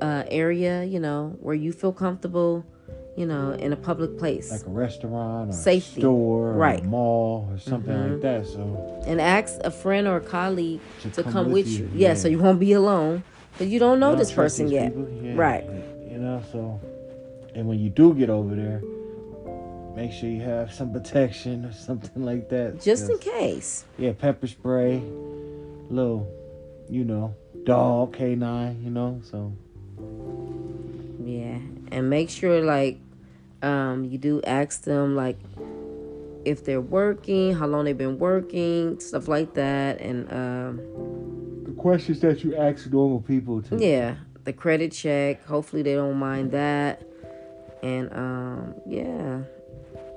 uh, 0.00 0.24
area. 0.28 0.84
You 0.84 1.00
know 1.00 1.36
where 1.40 1.54
you 1.54 1.72
feel 1.72 1.92
comfortable 1.92 2.64
you 3.16 3.24
know, 3.24 3.52
in 3.52 3.72
a 3.72 3.76
public 3.76 4.18
place. 4.18 4.50
Like 4.52 4.66
a 4.66 4.68
restaurant 4.68 5.48
or 5.48 5.52
Safety. 5.54 6.00
a 6.00 6.02
store 6.02 6.50
or 6.50 6.52
Right. 6.52 6.82
a 6.82 6.86
mall 6.86 7.48
or 7.50 7.56
something 7.56 7.90
Mhm. 7.94 8.10
like 8.12 8.20
that. 8.20 8.46
So 8.46 8.60
And 9.06 9.22
ask 9.22 9.58
a 9.64 9.70
friend 9.70 10.06
or 10.06 10.16
a 10.16 10.20
colleague 10.20 10.80
To 11.00 11.10
to 11.12 11.22
come 11.22 11.32
come, 11.32 11.50
with 11.50 11.66
you, 11.66 11.78
you. 11.78 11.88
Yeah, 11.94 12.08
yeah. 12.08 12.14
so 12.14 12.28
you 12.28 12.38
won't 12.38 12.60
be 12.60 12.72
alone. 12.74 13.22
Because 13.52 13.72
you 13.72 13.78
don't 13.78 13.98
know 14.00 14.08
you 14.08 14.16
don't 14.16 14.18
this 14.18 14.32
person 14.32 14.68
yet. 14.68 14.92
Yeah, 15.22 15.32
Right. 15.34 15.64
You 16.12 16.18
know, 16.18 16.42
so 16.52 16.78
and 17.54 17.66
when 17.66 17.78
you 17.78 17.88
do 17.88 18.12
get 18.12 18.28
over 18.28 18.54
there, 18.54 18.82
make 19.96 20.12
sure 20.12 20.28
you 20.28 20.42
have 20.42 20.72
some 20.72 20.92
protection 20.92 21.64
or 21.64 21.72
something 21.72 22.22
like 22.22 22.50
that. 22.50 22.82
Just 22.82 23.08
in 23.08 23.18
case. 23.18 23.86
Yeah, 23.98 24.12
pepper 24.12 24.46
spray, 24.46 25.02
little, 25.88 26.30
you 26.88 27.02
know, 27.04 27.34
dog 27.64 28.12
canine, 28.12 28.82
you 28.84 28.90
know, 28.90 29.20
so 29.24 29.52
Yeah. 31.24 31.58
And 31.90 32.10
make 32.10 32.28
sure 32.30 32.60
like 32.60 33.00
um 33.62 34.04
you 34.04 34.18
do 34.18 34.42
ask 34.42 34.82
them 34.82 35.16
like 35.16 35.38
if 36.44 36.64
they're 36.64 36.80
working, 36.80 37.54
how 37.54 37.66
long 37.66 37.86
they've 37.86 37.96
been 37.98 38.18
working, 38.18 39.00
stuff 39.00 39.28
like 39.28 39.54
that. 39.54 40.00
And 40.00 40.30
um 40.30 40.76
the 41.64 41.72
questions 41.72 42.20
that 42.20 42.44
you 42.44 42.54
ask 42.54 42.86
normal 42.92 43.20
people 43.22 43.62
to 43.62 43.78
yeah, 43.78 44.16
the 44.44 44.52
credit 44.52 44.92
check. 44.92 45.44
Hopefully 45.46 45.80
they 45.82 45.94
don't 45.94 46.18
mind 46.18 46.52
that. 46.52 47.02
And 47.82 48.12
um 48.12 48.74
yeah. 48.86 49.40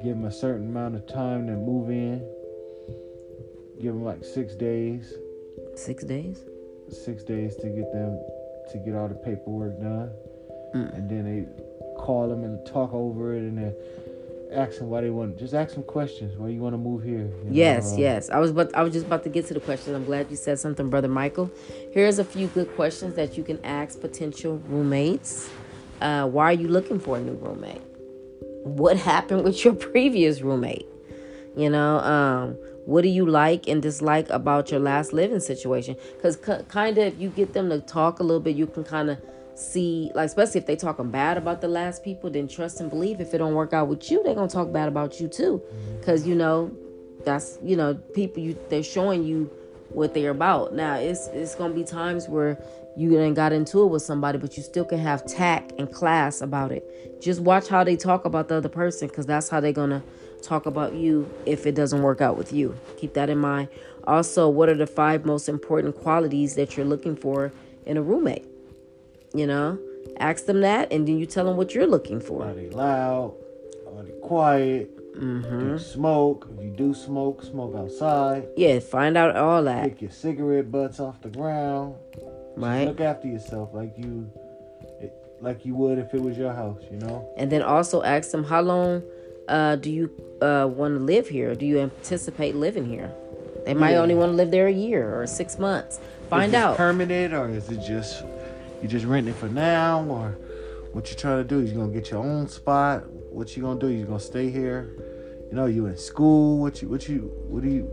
Give 0.03 0.15
them 0.15 0.25
a 0.25 0.31
certain 0.31 0.67
amount 0.67 0.95
of 0.95 1.05
time 1.07 1.47
to 1.47 1.53
move 1.53 1.89
in. 1.89 2.19
Give 3.81 3.93
them 3.93 4.03
like 4.03 4.23
six 4.23 4.55
days, 4.55 5.13
Six 5.75 6.03
days? 6.03 6.43
six 6.89 7.23
days 7.23 7.55
to 7.57 7.67
get 7.69 7.91
them 7.93 8.19
to 8.71 8.77
get 8.79 8.95
all 8.95 9.07
the 9.07 9.15
paperwork 9.15 9.79
done, 9.79 10.09
Mm. 10.75 10.93
and 10.95 11.09
then 11.09 11.23
they 11.25 11.47
call 11.97 12.27
them 12.29 12.43
and 12.43 12.63
talk 12.65 12.93
over 12.93 13.33
it, 13.33 13.39
and 13.39 13.57
then 13.57 13.73
ask 14.51 14.79
them 14.79 14.89
why 14.89 15.01
they 15.01 15.09
want. 15.09 15.37
Just 15.37 15.53
ask 15.53 15.73
them 15.75 15.83
questions. 15.83 16.37
Why 16.37 16.49
you 16.49 16.59
want 16.61 16.73
to 16.73 16.77
move 16.77 17.03
here? 17.03 17.19
you 17.43 17.45
know, 17.45 17.51
Yes, 17.51 17.93
uh, 17.93 17.97
yes. 17.97 18.29
I 18.29 18.39
was 18.39 18.51
but 18.51 18.75
I 18.75 18.83
was 18.83 18.91
just 18.93 19.05
about 19.05 19.23
to 19.23 19.29
get 19.29 19.45
to 19.47 19.53
the 19.53 19.59
questions. 19.59 19.95
I'm 19.95 20.05
glad 20.05 20.27
you 20.29 20.35
said 20.35 20.59
something, 20.59 20.89
brother 20.89 21.07
Michael. 21.07 21.49
Here's 21.91 22.19
a 22.19 22.23
few 22.25 22.47
good 22.47 22.73
questions 22.75 23.15
that 23.15 23.37
you 23.37 23.43
can 23.43 23.59
ask 23.63 23.99
potential 24.01 24.61
roommates. 24.67 25.49
Uh, 26.01 26.27
why 26.27 26.45
are 26.45 26.53
you 26.53 26.67
looking 26.67 26.99
for 26.99 27.17
a 27.17 27.21
new 27.21 27.33
roommate? 27.33 27.81
What 28.75 28.97
happened 28.97 29.43
with 29.43 29.63
your 29.65 29.73
previous 29.91 30.41
roommate? 30.41 30.87
You 31.55 31.69
know, 31.69 31.99
um, 31.99 32.51
what 32.85 33.01
do 33.01 33.09
you 33.09 33.25
like 33.25 33.67
and 33.67 33.81
dislike 33.81 34.29
about 34.29 34.71
your 34.71 34.79
last 34.79 35.13
living 35.13 35.39
situation? 35.39 35.95
Because 36.15 36.35
c- 36.35 36.63
kind 36.69 36.97
of, 36.97 37.13
if 37.13 37.19
you 37.19 37.29
get 37.29 37.53
them 37.53 37.69
to 37.69 37.79
talk 37.79 38.19
a 38.19 38.23
little 38.23 38.39
bit, 38.39 38.55
you 38.55 38.67
can 38.67 38.83
kind 38.83 39.09
of 39.09 39.17
see, 39.55 40.11
like, 40.15 40.27
especially 40.27 40.59
if 40.59 40.67
they 40.67 40.75
talking 40.75 41.09
bad 41.09 41.37
about 41.37 41.61
the 41.61 41.67
last 41.67 42.03
people, 42.03 42.29
then 42.29 42.47
trust 42.47 42.79
and 42.79 42.89
believe. 42.89 43.19
If 43.19 43.33
it 43.33 43.39
don't 43.39 43.55
work 43.55 43.73
out 43.73 43.87
with 43.87 44.09
you, 44.09 44.23
they're 44.23 44.35
gonna 44.35 44.47
talk 44.47 44.71
bad 44.71 44.87
about 44.87 45.19
you 45.19 45.27
too, 45.27 45.61
because 45.99 46.25
you 46.25 46.35
know 46.35 46.71
that's 47.25 47.59
you 47.61 47.75
know 47.75 47.95
people 47.95 48.41
you 48.41 48.57
they're 48.69 48.83
showing 48.83 49.23
you 49.23 49.51
what 49.89 50.13
they're 50.13 50.31
about. 50.31 50.73
Now 50.73 50.95
it's 50.95 51.27
it's 51.27 51.55
gonna 51.55 51.73
be 51.73 51.83
times 51.83 52.27
where 52.27 52.57
you 52.97 53.11
then 53.11 53.33
got 53.33 53.53
into 53.53 53.83
it 53.83 53.87
with 53.87 54.01
somebody, 54.01 54.37
but 54.37 54.57
you 54.57 54.63
still 54.63 54.85
can 54.85 54.99
have 54.99 55.25
tact 55.25 55.73
and 55.77 55.91
class 55.91 56.41
about 56.41 56.71
it. 56.71 57.21
Just 57.21 57.39
watch 57.39 57.67
how 57.67 57.83
they 57.83 57.95
talk 57.95 58.25
about 58.25 58.47
the 58.47 58.55
other 58.55 58.69
person, 58.69 59.07
because 59.07 59.25
that's 59.25 59.49
how 59.49 59.59
they're 59.59 59.71
gonna 59.71 60.03
talk 60.41 60.65
about 60.65 60.93
you 60.93 61.29
if 61.45 61.65
it 61.65 61.75
doesn't 61.75 62.01
work 62.01 62.21
out 62.21 62.37
with 62.37 62.53
you. 62.53 62.75
Keep 62.97 63.13
that 63.13 63.29
in 63.29 63.37
mind. 63.37 63.67
Also, 64.05 64.49
what 64.49 64.69
are 64.69 64.75
the 64.75 64.87
five 64.87 65.25
most 65.25 65.49
important 65.49 65.95
qualities 65.95 66.55
that 66.55 66.75
you're 66.75 66.85
looking 66.85 67.15
for 67.15 67.51
in 67.85 67.97
a 67.97 68.01
roommate? 68.01 68.45
You 69.33 69.45
know, 69.45 69.77
ask 70.17 70.45
them 70.45 70.61
that, 70.61 70.91
and 70.91 71.07
then 71.07 71.19
you 71.19 71.25
tell 71.25 71.45
them 71.45 71.57
what 71.57 71.75
you're 71.75 71.87
looking 71.87 72.19
for. 72.19 72.45
Are 72.45 72.53
they 72.53 72.69
loud? 72.69 73.35
Are 73.95 74.03
they 74.03 74.11
quiet? 74.21 74.95
Mm-hmm. 75.15 75.77
Smoke? 75.77 76.47
If 76.57 76.63
you 76.63 76.71
do 76.71 76.93
smoke, 76.93 77.43
smoke 77.43 77.75
outside. 77.75 78.47
Yeah, 78.55 78.79
find 78.79 79.17
out 79.17 79.35
all 79.35 79.63
that, 79.63 79.83
Pick 79.83 80.01
your 80.01 80.11
cigarette 80.11 80.71
butts 80.71 80.99
off 80.99 81.21
the 81.21 81.29
ground. 81.29 81.95
Right? 82.55 82.85
Look 82.87 83.01
after 83.01 83.27
yourself 83.27 83.69
like 83.73 83.97
you, 83.97 84.31
like 85.41 85.65
you 85.65 85.75
would 85.75 85.97
if 85.99 86.13
it 86.13 86.21
was 86.21 86.37
your 86.37 86.53
house. 86.53 86.81
You 86.91 86.97
know. 86.97 87.31
And 87.37 87.51
then 87.51 87.61
also 87.61 88.01
ask 88.03 88.31
them 88.31 88.43
how 88.43 88.61
long 88.61 89.03
uh, 89.47 89.75
do 89.77 89.89
you 89.91 90.09
uh, 90.41 90.67
want 90.71 90.97
to 90.97 91.03
live 91.03 91.27
here? 91.27 91.55
Do 91.55 91.65
you 91.65 91.79
anticipate 91.79 92.55
living 92.55 92.85
here? 92.85 93.11
They 93.65 93.73
might 93.73 93.91
Yeah. 93.91 94.01
only 94.01 94.15
want 94.15 94.31
to 94.31 94.35
live 94.35 94.51
there 94.51 94.67
a 94.67 94.71
year 94.71 95.19
or 95.19 95.27
six 95.27 95.59
months. 95.59 95.99
Find 96.29 96.53
Is 96.53 96.59
out. 96.59 96.77
permanent 96.77 97.33
or 97.33 97.49
is 97.49 97.69
it 97.69 97.81
just 97.81 98.23
you 98.81 98.87
just 98.87 99.05
renting 99.05 99.33
it 99.33 99.37
for 99.37 99.49
now 99.49 100.03
or 100.05 100.37
what 100.93 101.09
you 101.09 101.15
trying 101.15 101.37
to 101.37 101.43
do? 101.43 101.61
You 101.61 101.73
gonna 101.75 101.91
get 101.91 102.09
your 102.11 102.23
own 102.23 102.47
spot? 102.47 103.07
What 103.09 103.55
you 103.57 103.63
gonna 103.63 103.79
do? 103.79 103.87
You 103.87 104.05
gonna 104.05 104.19
stay 104.19 104.49
here? 104.49 104.89
You 105.49 105.55
know, 105.55 105.65
you 105.65 105.87
in 105.87 105.97
school? 105.97 106.59
What 106.59 106.81
you 106.81 106.89
what 106.89 107.07
you 107.09 107.31
what 107.47 107.63
do 107.63 107.69
you 107.69 107.89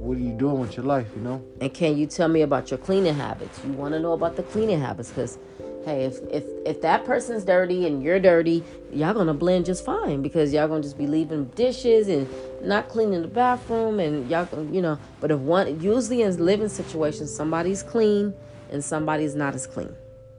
what 0.00 0.16
are 0.16 0.20
you 0.20 0.32
doing 0.32 0.58
with 0.58 0.76
your 0.76 0.86
life? 0.86 1.06
You 1.14 1.22
know? 1.22 1.44
and 1.60 1.72
can 1.72 1.96
you 1.96 2.06
tell 2.06 2.28
me 2.28 2.40
about 2.40 2.70
your 2.70 2.78
cleaning 2.78 3.14
habits? 3.14 3.60
You 3.64 3.72
want 3.72 3.92
to 3.92 4.00
know 4.00 4.14
about 4.14 4.34
the 4.34 4.42
cleaning 4.42 4.80
habits 4.80 5.10
because, 5.10 5.38
hey, 5.84 6.04
if 6.04 6.18
if 6.30 6.44
if 6.64 6.80
that 6.80 7.04
person's 7.04 7.44
dirty 7.44 7.86
and 7.86 8.02
you're 8.02 8.18
dirty, 8.18 8.64
y'all 8.90 9.12
gonna 9.12 9.34
blend 9.34 9.66
just 9.66 9.84
fine 9.84 10.22
because 10.22 10.54
y'all 10.54 10.68
gonna 10.68 10.82
just 10.82 10.96
be 10.96 11.06
leaving 11.06 11.44
dishes 11.54 12.08
and 12.08 12.26
not 12.62 12.88
cleaning 12.88 13.20
the 13.20 13.28
bathroom 13.28 14.00
and 14.00 14.28
y'all 14.30 14.48
you 14.72 14.80
know. 14.80 14.98
But 15.20 15.30
if 15.30 15.38
one 15.38 15.80
usually 15.80 16.22
in 16.22 16.44
living 16.44 16.70
situations, 16.70 17.34
somebody's 17.34 17.82
clean 17.82 18.32
and 18.70 18.82
somebody's 18.82 19.34
not 19.34 19.54
as 19.54 19.66
clean. 19.66 19.94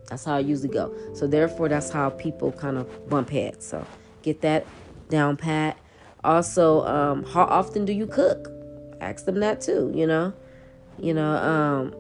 That's 0.10 0.26
how 0.26 0.40
it 0.40 0.46
usually 0.48 0.70
go. 0.70 0.94
So 1.14 1.28
therefore, 1.28 1.70
that's 1.70 1.92
how 1.92 2.10
people 2.10 2.52
kind 2.52 2.78
of 2.78 3.10
bump 3.10 3.30
heads. 3.30 3.66
So 3.66 3.86
get 4.24 4.42
that 4.42 4.66
down 5.10 5.38
pat. 5.38 5.78
Also, 6.24 6.86
um, 6.86 7.24
how 7.24 7.44
often 7.44 7.86
do 7.86 7.94
you 7.94 8.08
cook? 8.08 8.61
Ask 9.02 9.26
them 9.26 9.40
that 9.40 9.60
too. 9.60 9.92
You 9.94 10.08
know, 10.08 10.34
you 11.00 11.14
know, 11.14 11.36
um, 11.36 11.92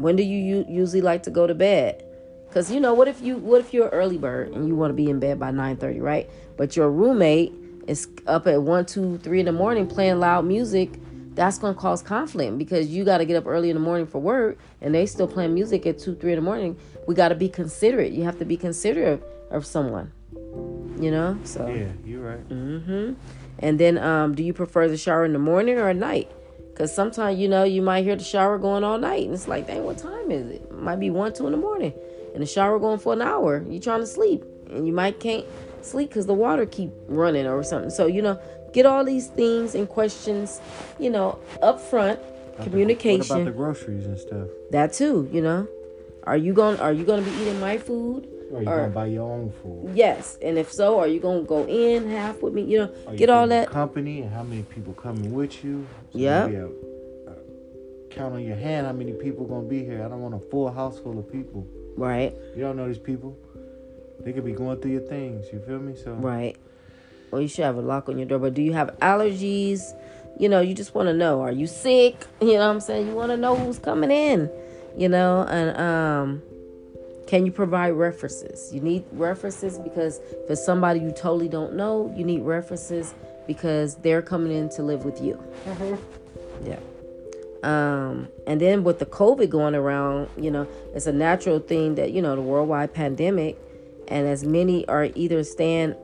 when 0.00 0.16
do 0.16 0.22
you 0.22 0.64
usually 0.68 1.02
like 1.02 1.22
to 1.24 1.30
go 1.30 1.46
to 1.46 1.54
bed? 1.54 2.04
Cause 2.50 2.68
you 2.70 2.80
know, 2.80 2.94
what 2.94 3.06
if 3.06 3.20
you 3.22 3.36
what 3.36 3.60
if 3.60 3.72
you're 3.72 3.86
an 3.86 3.92
early 3.92 4.18
bird 4.18 4.52
and 4.52 4.66
you 4.66 4.74
want 4.74 4.90
to 4.90 4.94
be 4.94 5.08
in 5.08 5.20
bed 5.20 5.38
by 5.38 5.52
nine 5.52 5.76
thirty, 5.76 6.00
right? 6.00 6.28
But 6.56 6.74
your 6.74 6.90
roommate 6.90 7.52
is 7.86 8.08
up 8.26 8.48
at 8.48 8.62
one, 8.62 8.86
two, 8.86 9.18
three 9.18 9.38
in 9.38 9.46
the 9.46 9.52
morning 9.52 9.86
playing 9.86 10.18
loud 10.18 10.44
music. 10.44 10.90
That's 11.34 11.58
gonna 11.58 11.74
cause 11.74 12.02
conflict 12.02 12.58
because 12.58 12.88
you 12.88 13.04
got 13.04 13.18
to 13.18 13.24
get 13.24 13.36
up 13.36 13.46
early 13.46 13.70
in 13.70 13.74
the 13.74 13.80
morning 13.80 14.06
for 14.06 14.18
work, 14.18 14.58
and 14.80 14.92
they 14.92 15.06
still 15.06 15.28
playing 15.28 15.54
music 15.54 15.86
at 15.86 15.98
two, 15.98 16.16
three 16.16 16.32
in 16.32 16.36
the 16.36 16.42
morning. 16.42 16.76
We 17.06 17.14
got 17.14 17.28
to 17.28 17.36
be 17.36 17.48
considerate. 17.48 18.12
You 18.12 18.24
have 18.24 18.38
to 18.40 18.44
be 18.44 18.56
considerate 18.56 19.22
of 19.50 19.64
someone. 19.64 20.12
You 21.00 21.10
know, 21.10 21.38
so. 21.44 21.68
Yeah, 21.68 21.86
you're 22.04 22.20
right. 22.20 22.48
Mm-hmm. 22.48 23.14
And 23.60 23.78
then, 23.78 23.98
um, 23.98 24.34
do 24.34 24.42
you 24.42 24.52
prefer 24.52 24.88
the 24.88 24.96
shower 24.96 25.24
in 25.24 25.32
the 25.32 25.38
morning 25.38 25.78
or 25.78 25.88
at 25.88 25.96
night? 25.96 26.30
Because 26.70 26.94
sometimes, 26.94 27.38
you 27.38 27.46
know, 27.46 27.62
you 27.62 27.82
might 27.82 28.04
hear 28.04 28.16
the 28.16 28.24
shower 28.24 28.58
going 28.58 28.82
all 28.84 28.98
night, 28.98 29.24
and 29.24 29.34
it's 29.34 29.46
like, 29.46 29.66
dang, 29.66 29.84
what 29.84 29.98
time 29.98 30.30
is 30.30 30.50
it? 30.50 30.62
it 30.62 30.72
might 30.72 30.98
be 30.98 31.10
one, 31.10 31.32
two 31.34 31.46
in 31.46 31.52
the 31.52 31.58
morning, 31.58 31.92
and 32.32 32.42
the 32.42 32.46
shower 32.46 32.78
going 32.78 32.98
for 32.98 33.12
an 33.12 33.20
hour. 33.22 33.64
You're 33.68 33.82
trying 33.82 34.00
to 34.00 34.06
sleep, 34.06 34.42
and 34.70 34.86
you 34.86 34.92
might 34.92 35.20
can't 35.20 35.44
sleep 35.82 36.08
because 36.08 36.26
the 36.26 36.34
water 36.34 36.64
keep 36.64 36.90
running 37.06 37.46
or 37.46 37.62
something. 37.62 37.90
So, 37.90 38.06
you 38.06 38.22
know, 38.22 38.40
get 38.72 38.86
all 38.86 39.04
these 39.04 39.26
things 39.26 39.74
and 39.74 39.88
questions, 39.88 40.60
you 40.98 41.10
know, 41.10 41.38
up 41.60 41.80
front. 41.80 42.18
Communication. 42.62 43.20
What 43.20 43.30
about 43.30 43.44
the 43.44 43.50
groceries 43.52 44.06
and 44.06 44.18
stuff? 44.18 44.48
that 44.70 44.92
too, 44.92 45.28
you 45.32 45.40
know. 45.40 45.66
Are 46.24 46.36
you 46.36 46.52
going 46.52 46.76
to 46.76 46.82
Are 46.82 46.92
you 46.92 47.04
going 47.04 47.24
to 47.24 47.30
be 47.30 47.36
eating 47.38 47.60
my 47.60 47.78
food? 47.78 48.28
Or 48.52 48.62
you 48.62 48.68
Or- 48.68 48.76
gonna 48.78 48.88
buy 48.88 49.06
your 49.06 49.30
own 49.30 49.52
food? 49.62 49.92
Yes, 49.94 50.36
and 50.42 50.58
if 50.58 50.72
so, 50.72 50.98
are 50.98 51.06
you 51.06 51.20
gonna 51.20 51.42
go 51.42 51.64
in 51.68 52.08
half 52.08 52.42
with 52.42 52.52
me? 52.52 52.62
You 52.62 52.78
know, 52.78 52.90
you 53.12 53.16
get 53.16 53.30
all 53.30 53.46
that. 53.46 53.68
company 53.68 54.22
and 54.22 54.30
how 54.32 54.42
many 54.42 54.62
people 54.62 54.92
coming 54.92 55.32
with 55.32 55.62
you? 55.64 55.86
Maybe 56.12 56.26
a- 56.56 56.66
a- 56.66 58.10
count 58.10 58.34
on 58.34 58.42
your 58.44 58.56
hand 58.56 58.88
how 58.88 58.92
many 58.92 59.12
people 59.12 59.46
gonna 59.46 59.68
be 59.68 59.84
here. 59.84 60.02
I 60.04 60.08
don't 60.08 60.20
want 60.20 60.34
a 60.34 60.40
full 60.50 60.68
house 60.68 60.98
full 60.98 61.16
of 61.16 61.30
people. 61.30 61.64
Right, 61.96 62.34
You 62.56 62.62
don't 62.62 62.76
know 62.76 62.88
these 62.88 62.98
people. 62.98 63.36
They 64.24 64.32
could 64.32 64.44
be 64.44 64.52
going 64.52 64.78
through 64.80 64.92
your 64.92 65.02
things. 65.02 65.46
You 65.52 65.60
feel 65.60 65.78
me? 65.78 65.94
So 65.94 66.12
right. 66.14 66.56
Well, 67.30 67.40
you 67.40 67.46
should 67.46 67.64
have 67.64 67.76
a 67.76 67.80
lock 67.82 68.08
on 68.08 68.18
your 68.18 68.26
door. 68.26 68.40
But 68.40 68.54
do 68.54 68.62
you 68.62 68.72
have 68.72 68.98
allergies? 69.00 69.94
You 70.40 70.48
know, 70.48 70.60
you 70.60 70.74
just 70.74 70.92
want 70.92 71.06
to 71.06 71.14
know. 71.14 71.40
Are 71.40 71.52
you 71.52 71.68
sick? 71.68 72.26
You 72.40 72.54
know 72.54 72.66
what 72.66 72.74
I'm 72.74 72.80
saying? 72.80 73.06
You 73.06 73.14
want 73.14 73.30
to 73.30 73.36
know 73.36 73.54
who's 73.54 73.78
coming 73.78 74.10
in. 74.10 74.50
You 74.96 75.08
know, 75.08 75.46
and 75.48 75.76
um, 75.76 76.42
can 77.26 77.46
you 77.46 77.52
provide 77.52 77.90
references? 77.90 78.72
You 78.74 78.80
need 78.80 79.04
references 79.12 79.78
because 79.78 80.18
if 80.18 80.50
it's 80.50 80.64
somebody 80.64 81.00
you 81.00 81.12
totally 81.12 81.48
don't 81.48 81.74
know, 81.74 82.12
you 82.16 82.24
need 82.24 82.42
references 82.42 83.14
because 83.46 83.96
they're 83.96 84.22
coming 84.22 84.52
in 84.52 84.68
to 84.70 84.82
live 84.82 85.04
with 85.04 85.22
you. 85.22 85.42
Mm-hmm. 85.64 86.66
Yeah. 86.66 86.78
Um, 87.62 88.28
and 88.46 88.60
then 88.60 88.84
with 88.84 88.98
the 88.98 89.06
COVID 89.06 89.50
going 89.50 89.74
around, 89.74 90.28
you 90.36 90.50
know, 90.50 90.66
it's 90.94 91.06
a 91.06 91.12
natural 91.12 91.58
thing 91.58 91.94
that, 91.96 92.12
you 92.12 92.22
know, 92.22 92.34
the 92.34 92.42
worldwide 92.42 92.94
pandemic, 92.94 93.58
and 94.08 94.26
as 94.26 94.44
many 94.44 94.86
are 94.88 95.08
either 95.14 95.44
staying 95.44 95.94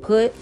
put 0.00 0.34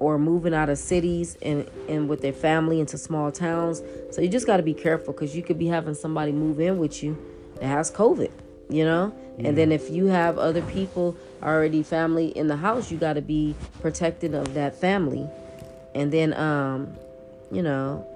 or 0.00 0.18
moving 0.18 0.54
out 0.54 0.68
of 0.68 0.78
cities 0.78 1.36
and, 1.42 1.68
and 1.88 2.08
with 2.08 2.20
their 2.20 2.32
family 2.32 2.80
into 2.80 2.96
small 2.96 3.32
towns. 3.32 3.82
So 4.10 4.20
you 4.20 4.28
just 4.28 4.46
got 4.46 4.58
to 4.58 4.62
be 4.62 4.74
careful 4.74 5.12
because 5.12 5.34
you 5.34 5.42
could 5.42 5.58
be 5.58 5.66
having 5.66 5.94
somebody 5.94 6.32
move 6.32 6.60
in 6.60 6.78
with 6.78 7.02
you 7.02 7.18
that 7.56 7.66
has 7.66 7.90
COVID, 7.90 8.30
you 8.68 8.84
know? 8.84 9.14
Yeah. 9.38 9.48
And 9.48 9.58
then 9.58 9.72
if 9.72 9.90
you 9.90 10.06
have 10.06 10.38
other 10.38 10.62
people 10.62 11.16
already 11.42 11.82
family 11.82 12.28
in 12.28 12.48
the 12.48 12.56
house, 12.56 12.90
you 12.90 12.98
got 12.98 13.14
to 13.14 13.22
be 13.22 13.54
protected 13.80 14.34
of 14.34 14.54
that 14.54 14.74
family. 14.74 15.28
And 15.94 16.12
then, 16.12 16.32
um, 16.34 16.96
you 17.50 17.62
know, 17.62 18.06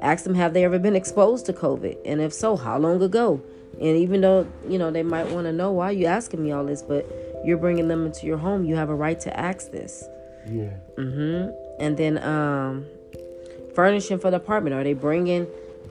ask 0.00 0.24
them 0.24 0.34
have 0.34 0.54
they 0.54 0.64
ever 0.64 0.78
been 0.78 0.96
exposed 0.96 1.46
to 1.46 1.52
covid 1.52 1.96
and 2.04 2.20
if 2.20 2.32
so 2.32 2.56
how 2.56 2.78
long 2.78 3.02
ago 3.02 3.40
and 3.74 3.96
even 3.96 4.20
though 4.20 4.46
you 4.68 4.78
know 4.78 4.90
they 4.90 5.02
might 5.02 5.28
want 5.30 5.46
to 5.46 5.52
know 5.52 5.70
why 5.70 5.90
you 5.90 6.06
asking 6.06 6.42
me 6.42 6.52
all 6.52 6.64
this 6.64 6.82
but 6.82 7.06
you're 7.44 7.58
bringing 7.58 7.88
them 7.88 8.06
into 8.06 8.26
your 8.26 8.38
home 8.38 8.64
you 8.64 8.74
have 8.74 8.88
a 8.88 8.94
right 8.94 9.20
to 9.20 9.38
ask 9.38 9.70
this 9.70 10.04
yeah. 10.50 10.70
Mm-hmm. 10.96 11.50
And 11.78 11.96
then 11.96 12.18
um 12.22 12.86
furnishing 13.74 14.18
for 14.18 14.30
the 14.30 14.36
apartment. 14.36 14.74
Are 14.74 14.84
they 14.84 14.94
bringing 14.94 15.46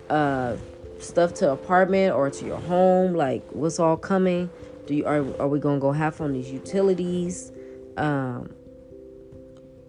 uh 0.09 0.57
stuff 0.99 1.33
to 1.35 1.51
apartment 1.51 2.13
or 2.13 2.29
to 2.29 2.45
your 2.45 2.59
home? 2.59 3.13
Like 3.13 3.43
what's 3.51 3.79
all 3.79 3.97
coming? 3.97 4.49
Do 4.85 4.95
you 4.95 5.05
are, 5.05 5.19
are 5.39 5.47
we 5.47 5.59
gonna 5.59 5.79
go 5.79 5.91
half 5.91 6.19
on 6.21 6.33
these 6.33 6.51
utilities? 6.51 7.51
Um 7.97 8.53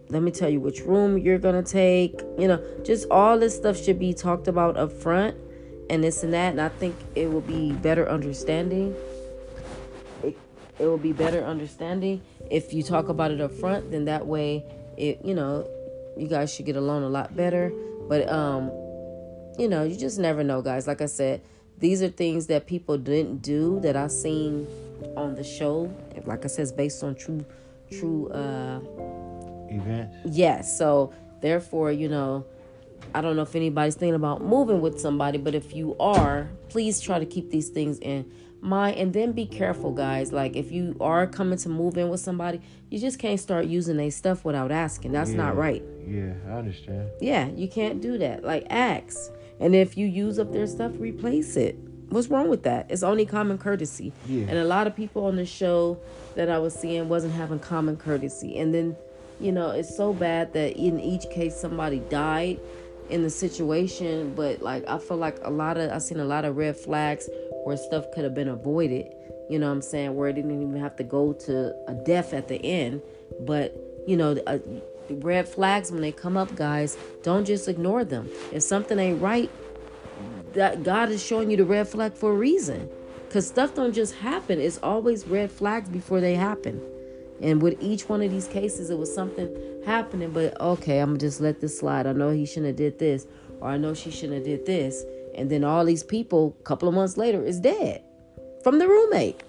let 0.09 0.23
me 0.23 0.31
tell 0.33 0.49
you 0.49 0.61
which 0.61 0.81
room 0.81 1.19
you're 1.19 1.39
gonna 1.39 1.63
take. 1.63 2.21
You 2.39 2.49
know 2.49 2.65
just 2.85 3.09
all 3.11 3.39
this 3.39 3.57
stuff 3.57 3.77
should 3.77 3.99
be 3.99 4.15
talked 4.15 4.47
about 4.47 4.77
up 4.77 4.93
front 4.93 5.37
and 5.89 6.05
this 6.05 6.23
and 6.23 6.33
that 6.33 6.53
and 6.53 6.61
i 6.61 6.69
think 6.69 6.95
it 7.17 7.29
will 7.33 7.41
be 7.41 7.73
better 7.73 8.09
understanding. 8.09 8.95
It, 10.23 10.37
it 10.79 10.87
will 10.87 10.99
be 10.99 11.13
better 11.13 11.45
understanding 11.45 12.23
if 12.51 12.73
you 12.73 12.83
talk 12.83 13.09
about 13.09 13.31
it 13.31 13.41
up 13.41 13.53
front 13.53 13.91
then 13.91 14.05
that 14.05 14.27
way 14.27 14.65
it 14.97 15.25
you 15.25 15.35
know 15.35 15.69
you 16.17 16.27
guys 16.27 16.53
should 16.53 16.67
get 16.67 16.77
along 16.77 17.03
a 17.03 17.09
lot 17.09 17.35
better 17.37 17.73
but 18.09 18.29
um 18.29 18.71
you 19.59 19.69
know 19.69 19.85
you 19.85 19.97
just 19.97 20.19
never 20.19 20.43
know 20.43 20.61
guys 20.63 20.87
like 20.87 21.01
i 21.01 21.07
said 21.07 21.41
these 21.79 22.03
are 22.03 22.09
things 22.09 22.47
that 22.47 22.67
people 22.67 22.99
didn't 22.99 23.41
do 23.41 23.81
that 23.81 23.97
i 23.97 24.07
seen 24.07 24.67
on 25.17 25.35
the 25.35 25.45
show 25.45 25.93
like 26.27 26.45
i 26.45 26.49
said 26.49 26.63
it's 26.63 26.73
based 26.73 27.03
on 27.03 27.15
true 27.15 27.45
true 27.91 28.29
uh 28.31 28.81
events. 29.71 30.17
Yes. 30.25 30.77
So 30.77 31.13
therefore, 31.41 31.93
you 31.93 32.09
know, 32.09 32.45
I 33.15 33.21
don't 33.21 33.37
know 33.37 33.43
if 33.43 33.55
anybody's 33.55 33.95
thinking 33.95 34.15
about 34.15 34.43
moving 34.43 34.81
with 34.81 35.01
somebody, 35.01 35.39
but 35.39 35.55
if 35.55 35.75
you 35.75 35.97
are, 35.99 36.49
please 36.69 37.01
try 37.01 37.19
to 37.19 37.27
keep 37.27 37.51
these 37.51 37.69
things 37.69 37.99
in 38.01 38.31
mind 38.61 38.99
and 38.99 39.13
then 39.13 39.33
be 39.33 39.47
careful, 39.47 39.93
guys. 39.93 40.33
Like 40.33 40.57
if 40.57 40.71
you 40.73 40.97
are 41.01 41.27
coming 41.27 41.59
to 41.59 41.69
move 41.69 41.97
in 41.97 42.09
with 42.09 42.21
somebody, 42.21 42.61
you 42.91 42.99
just 42.99 43.19
can't 43.19 43.41
start 43.41 43.67
using 43.67 43.97
their 43.97 44.11
stuff 44.11 44.45
without 44.45 44.71
asking. 44.71 45.13
That's 45.13 45.31
yeah, 45.31 45.37
not 45.37 45.57
right. 45.57 45.83
Yeah, 46.07 46.33
I 46.49 46.53
understand. 46.53 47.11
Yeah, 47.21 47.49
you 47.49 47.69
can't 47.69 48.01
do 48.01 48.19
that. 48.19 48.45
Like 48.45 48.67
ask. 48.71 49.33
And 49.59 49.75
if 49.75 49.97
you 49.97 50.07
use 50.07 50.39
up 50.39 50.53
their 50.53 50.67
stuff, 50.67 50.93
replace 50.99 51.57
it. 51.57 51.77
What's 52.09 52.29
wrong 52.29 52.49
with 52.49 52.65
that? 52.65 52.87
It's 52.89 53.03
only 53.03 53.25
common 53.25 53.59
courtesy. 53.59 54.13
Yeah. 54.27 54.47
And 54.49 54.59
a 54.59 54.65
lot 54.65 54.87
of 54.87 54.97
people 54.97 55.27
on 55.27 55.37
the 55.37 55.47
show 55.47 56.01
that 56.35 56.51
I 56.51 56.59
was 56.59 56.75
seeing 56.75 57.09
wasn't 57.09 57.35
having 57.35 57.61
common 57.61 57.97
courtesy. 57.97 58.59
And 58.59 58.75
then 58.75 58.97
you 59.41 59.53
know, 59.53 59.71
it's 59.71 59.95
so 59.95 60.13
bad 60.13 60.53
that 60.53 60.77
in 60.77 61.01
each 61.01 61.29
case 61.31 61.57
somebody 61.57 62.01
died 62.11 62.61
in 63.11 63.23
the 63.23 63.31
situation, 63.31 64.35
but 64.35 64.63
like 64.63 64.87
I 64.89 64.99
feel 64.99 65.17
like 65.17 65.39
a 65.43 65.51
lot 65.51 65.77
of 65.77 65.91
I've 65.91 66.03
seen 66.03 66.21
a 66.21 66.25
lot 66.25 66.45
of 66.45 66.57
red 66.57 66.77
flags 66.77 67.29
where 67.65 67.77
stuff 67.77 68.11
could 68.13 68.25
have 68.25 68.35
been 68.35 68.49
avoided. 68.49 69.13
You 69.49 69.59
know 69.59 69.67
what 69.67 69.73
I'm 69.73 69.83
saying? 69.83 70.15
Where 70.15 70.29
it 70.29 70.35
didn't 70.35 70.53
even 70.53 70.81
have 70.81 70.97
to 70.97 71.05
go 71.05 71.33
to 71.33 71.75
a 71.89 71.95
death 71.95 72.33
at 72.33 72.49
the 72.49 72.57
end. 72.65 73.03
But 73.41 73.77
you 74.07 74.17
know, 74.17 74.39
uh, 74.47 74.59
red 75.11 75.49
flags 75.49 75.91
when 75.91 76.01
they 76.01 76.13
come 76.13 76.37
up, 76.37 76.55
guys, 76.55 76.97
don't 77.23 77.45
just 77.45 77.69
ignore 77.69 78.05
them. 78.05 78.29
If 78.53 78.63
something 78.63 78.99
ain't 78.99 79.21
right, 79.21 79.51
that 80.55 80.83
God 80.83 81.11
is 81.11 81.25
showing 81.25 81.51
you 81.51 81.57
the 81.57 81.65
red 81.65 81.89
flag 81.89 82.15
for 82.15 82.33
a 82.33 82.35
reason. 82.35 82.89
Cause 83.31 83.47
stuff 83.47 83.75
don't 83.75 83.93
just 83.93 84.15
happen. 84.15 84.61
It's 84.61 84.79
always 84.83 85.27
red 85.27 85.53
flags 85.53 85.89
before 85.89 86.21
they 86.21 86.35
happen. 86.35 86.81
And 87.43 87.63
with 87.63 87.83
each 87.83 88.09
one 88.09 88.23
of 88.23 88.31
these 88.31 88.47
cases, 88.47 88.91
it 88.91 88.99
was 88.99 89.13
something 89.13 89.49
happening. 89.87 90.31
But 90.31 90.61
okay, 90.61 90.99
I'm 90.99 91.11
gonna 91.11 91.19
just 91.19 91.41
let 91.41 91.61
this 91.61 91.79
slide. 91.79 92.07
I 92.07 92.13
know 92.13 92.31
he 92.31 92.45
shouldn't 92.45 92.67
have 92.67 92.77
did 92.77 92.99
this, 92.99 93.27
or 93.61 93.69
I 93.69 93.77
know 93.77 93.95
she 93.95 94.11
shouldn't 94.11 94.35
have 94.35 94.45
did 94.45 94.67
this. 94.67 95.05
And 95.35 95.51
then 95.51 95.65
all 95.65 95.85
these 95.85 96.03
people, 96.03 96.57
a 96.61 96.63
couple 96.65 96.89
of 96.89 96.95
months 96.95 97.17
later, 97.17 97.43
is 97.45 97.61
dead 97.61 98.03
from 98.63 98.79
the 98.79 98.87
roommate. 98.87 99.41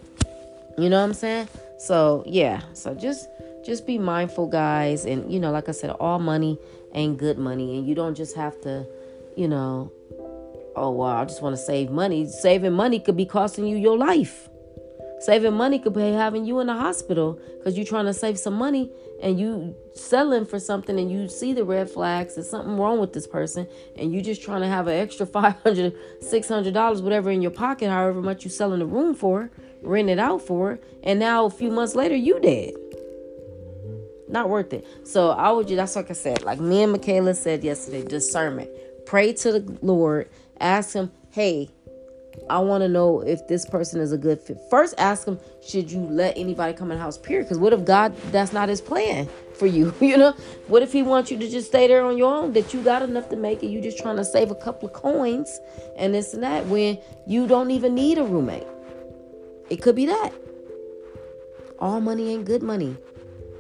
You 0.77 0.89
know 0.89 0.99
what 0.99 1.09
I'm 1.09 1.13
saying? 1.13 1.49
So 1.79 2.23
yeah. 2.25 2.61
So 2.73 2.93
just 2.93 3.27
just 3.65 3.85
be 3.85 3.97
mindful, 3.97 4.47
guys. 4.47 5.05
And 5.05 5.31
you 5.31 5.39
know, 5.39 5.51
like 5.51 5.67
I 5.67 5.73
said, 5.73 5.91
all 5.91 6.19
money 6.19 6.57
ain't 6.93 7.17
good 7.17 7.37
money, 7.37 7.77
and 7.77 7.87
you 7.87 7.95
don't 7.95 8.15
just 8.15 8.35
have 8.35 8.59
to, 8.61 8.85
you 9.35 9.47
know, 9.47 9.91
oh 10.75 10.91
well, 10.91 11.09
I 11.09 11.25
just 11.25 11.41
want 11.41 11.55
to 11.55 11.61
save 11.61 11.91
money. 11.91 12.27
Saving 12.27 12.73
money 12.73 12.99
could 12.99 13.17
be 13.17 13.25
costing 13.25 13.67
you 13.67 13.77
your 13.77 13.97
life. 13.97 14.47
Saving 15.21 15.53
money 15.53 15.77
could 15.77 15.93
be 15.93 16.11
having 16.13 16.45
you 16.45 16.59
in 16.61 16.67
the 16.67 16.73
hospital 16.73 17.39
because 17.57 17.77
you're 17.77 17.85
trying 17.85 18.05
to 18.05 18.13
save 18.13 18.39
some 18.39 18.55
money 18.55 18.89
and 19.21 19.39
you 19.39 19.75
selling 19.93 20.45
for 20.47 20.59
something 20.59 20.97
and 20.97 21.11
you 21.11 21.27
see 21.27 21.53
the 21.53 21.63
red 21.63 21.91
flags. 21.91 22.35
There's 22.35 22.49
something 22.49 22.75
wrong 22.75 22.99
with 22.99 23.13
this 23.13 23.27
person 23.27 23.67
and 23.95 24.11
you 24.11 24.21
just 24.23 24.41
trying 24.41 24.61
to 24.61 24.67
have 24.67 24.87
an 24.87 24.95
extra 24.95 25.25
500 25.27 25.93
$600, 26.23 27.03
whatever 27.03 27.29
in 27.29 27.43
your 27.43 27.51
pocket, 27.51 27.89
however 27.89 28.19
much 28.19 28.43
you 28.43 28.49
selling 28.49 28.79
the 28.79 28.85
room 28.87 29.13
for, 29.13 29.51
rent 29.83 30.09
it 30.09 30.17
out 30.17 30.41
for. 30.41 30.79
And 31.03 31.19
now 31.19 31.45
a 31.45 31.51
few 31.51 31.69
months 31.69 31.93
later, 31.93 32.15
you 32.15 32.39
dead. 32.39 32.73
Not 34.27 34.49
worth 34.49 34.73
it. 34.73 34.87
So 35.03 35.29
I 35.29 35.51
would 35.51 35.67
just, 35.67 35.77
that's 35.77 35.95
like 35.95 36.09
I 36.09 36.13
said, 36.13 36.41
like 36.41 36.59
me 36.59 36.81
and 36.81 36.93
Michaela 36.93 37.35
said 37.35 37.63
yesterday, 37.63 38.03
discernment. 38.03 38.71
Pray 39.05 39.33
to 39.33 39.59
the 39.59 39.77
Lord. 39.83 40.29
Ask 40.59 40.93
him, 40.93 41.11
hey, 41.31 41.69
I 42.49 42.59
want 42.59 42.81
to 42.81 42.87
know 42.87 43.21
if 43.21 43.47
this 43.47 43.65
person 43.65 44.01
is 44.01 44.11
a 44.11 44.17
good 44.17 44.39
fit. 44.39 44.59
First, 44.69 44.95
ask 44.97 45.27
him, 45.27 45.39
should 45.61 45.91
you 45.91 45.99
let 45.99 46.37
anybody 46.37 46.73
come 46.73 46.91
in 46.91 46.97
the 46.97 47.03
house, 47.03 47.17
period? 47.17 47.45
Because 47.45 47.59
what 47.59 47.73
if 47.73 47.85
God, 47.85 48.15
that's 48.31 48.51
not 48.51 48.69
his 48.69 48.81
plan 48.81 49.29
for 49.53 49.67
you? 49.67 49.93
You 50.01 50.17
know, 50.17 50.33
what 50.67 50.81
if 50.81 50.91
he 50.91 51.03
wants 51.03 51.31
you 51.31 51.37
to 51.37 51.49
just 51.49 51.67
stay 51.67 51.87
there 51.87 52.03
on 52.03 52.17
your 52.17 52.33
own, 52.33 52.51
that 52.53 52.73
you 52.73 52.81
got 52.81 53.01
enough 53.01 53.29
to 53.29 53.37
make 53.37 53.63
it, 53.63 53.67
you 53.67 53.81
just 53.81 53.97
trying 53.97 54.17
to 54.17 54.25
save 54.25 54.51
a 54.51 54.55
couple 54.55 54.89
of 54.89 54.93
coins 54.93 55.59
and 55.95 56.13
this 56.13 56.33
and 56.33 56.43
that 56.43 56.65
when 56.65 56.99
you 57.25 57.47
don't 57.47 57.71
even 57.71 57.95
need 57.95 58.17
a 58.17 58.23
roommate? 58.23 58.67
It 59.69 59.81
could 59.81 59.95
be 59.95 60.05
that. 60.07 60.31
All 61.79 62.01
money 62.01 62.33
ain't 62.33 62.45
good 62.45 62.61
money. 62.61 62.97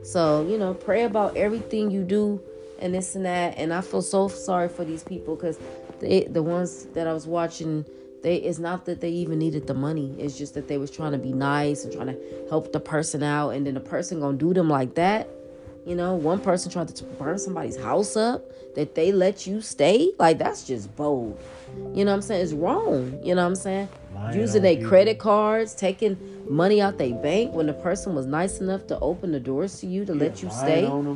So, 0.03 0.45
you 0.47 0.57
know, 0.57 0.73
pray 0.73 1.03
about 1.03 1.37
everything 1.37 1.89
you 1.89 2.03
do 2.03 2.41
and 2.79 2.93
this 2.93 3.15
and 3.15 3.25
that. 3.25 3.57
And 3.57 3.73
I 3.73 3.79
feel 3.79 4.01
so 4.01 4.27
sorry 4.27 4.67
for 4.67 4.83
these 4.83 5.03
people 5.03 5.35
because 5.35 5.57
the 6.01 6.43
ones 6.43 6.85
that 6.87 7.07
I 7.07 7.13
was 7.13 7.27
watching 7.27 7.85
they 8.21 8.35
it's 8.35 8.59
not 8.59 8.85
that 8.85 9.01
they 9.01 9.09
even 9.09 9.39
needed 9.39 9.67
the 9.67 9.73
money. 9.73 10.15
It's 10.19 10.37
just 10.37 10.53
that 10.53 10.67
they 10.67 10.77
was 10.77 10.91
trying 10.91 11.11
to 11.13 11.17
be 11.17 11.33
nice 11.33 11.83
and 11.83 11.93
trying 11.93 12.07
to 12.07 12.17
help 12.49 12.71
the 12.71 12.79
person 12.79 13.23
out. 13.23 13.51
And 13.51 13.65
then 13.65 13.73
the 13.73 13.79
person 13.79 14.19
gonna 14.19 14.37
do 14.37 14.53
them 14.53 14.69
like 14.69 14.95
that. 14.95 15.27
You 15.85 15.95
know 15.95 16.13
one 16.13 16.39
person 16.39 16.71
tried 16.71 16.89
to 16.89 17.03
burn 17.03 17.39
somebody's 17.39 17.77
house 17.77 18.15
up 18.15 18.43
that 18.75 18.93
they 18.93 19.11
let 19.11 19.47
you 19.47 19.61
stay. 19.61 20.11
Like 20.19 20.37
that's 20.37 20.65
just 20.65 20.95
bold. 20.95 21.39
You 21.93 22.05
know 22.05 22.11
what 22.11 22.15
i'm 22.17 22.21
saying? 22.21 22.43
It's 22.43 22.53
wrong. 22.53 23.19
You 23.23 23.33
know 23.33 23.41
what 23.41 23.47
i'm 23.47 23.55
saying? 23.55 23.89
Lying 24.13 24.39
using 24.39 24.61
their 24.61 24.87
credit 24.87 25.17
cards 25.17 25.73
taking 25.73 26.17
money 26.47 26.81
out 26.81 26.97
their 26.97 27.15
bank 27.15 27.53
when 27.53 27.65
the 27.65 27.73
person 27.73 28.13
was 28.13 28.25
nice 28.27 28.59
enough 28.59 28.85
to 28.87 28.99
open 28.99 29.31
the 29.31 29.39
doors 29.39 29.79
to 29.79 29.87
you 29.87 30.05
to 30.05 30.13
yeah, 30.13 30.19
let 30.19 30.43
you 30.43 30.49
stay. 30.51 31.15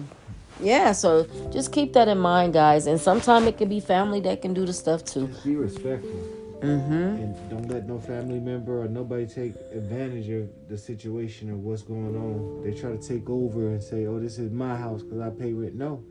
yeah 0.61 0.93
so 0.93 1.27
just 1.51 1.71
keep 1.71 1.93
that 1.93 2.07
in 2.07 2.17
mind 2.17 2.53
guys. 2.53 2.87
And 2.87 2.99
sometimes 2.99 3.45
it 3.45 3.59
can 3.59 3.69
be 3.69 3.79
family 3.79 4.21
that 4.21 4.41
can 4.41 4.55
do 4.55 4.65
the 4.65 4.73
stuff 4.73 5.05
too. 5.05 5.27
Just 5.27 5.43
be 5.43 5.55
respectful 5.55 6.44
Mm-hmm. 6.61 6.93
And 6.93 7.49
don't 7.49 7.67
let 7.67 7.87
no 7.87 7.99
family 7.99 8.39
member 8.39 8.81
or 8.81 8.87
nobody 8.87 9.25
take 9.25 9.55
advantage 9.71 10.29
of 10.29 10.49
the 10.69 10.77
situation 10.77 11.49
or 11.49 11.55
what's 11.55 11.81
going 11.81 12.15
on. 12.15 12.63
They 12.63 12.79
try 12.79 12.91
to 12.91 12.97
take 12.97 13.29
over 13.29 13.69
and 13.69 13.83
say, 13.83 14.05
"Oh, 14.05 14.19
this 14.19 14.39
is 14.39 14.51
my 14.51 14.75
house 14.75 15.03
because 15.03 15.19
I 15.19 15.29
pay 15.29 15.53
rent." 15.53 15.75
No, 15.75 16.03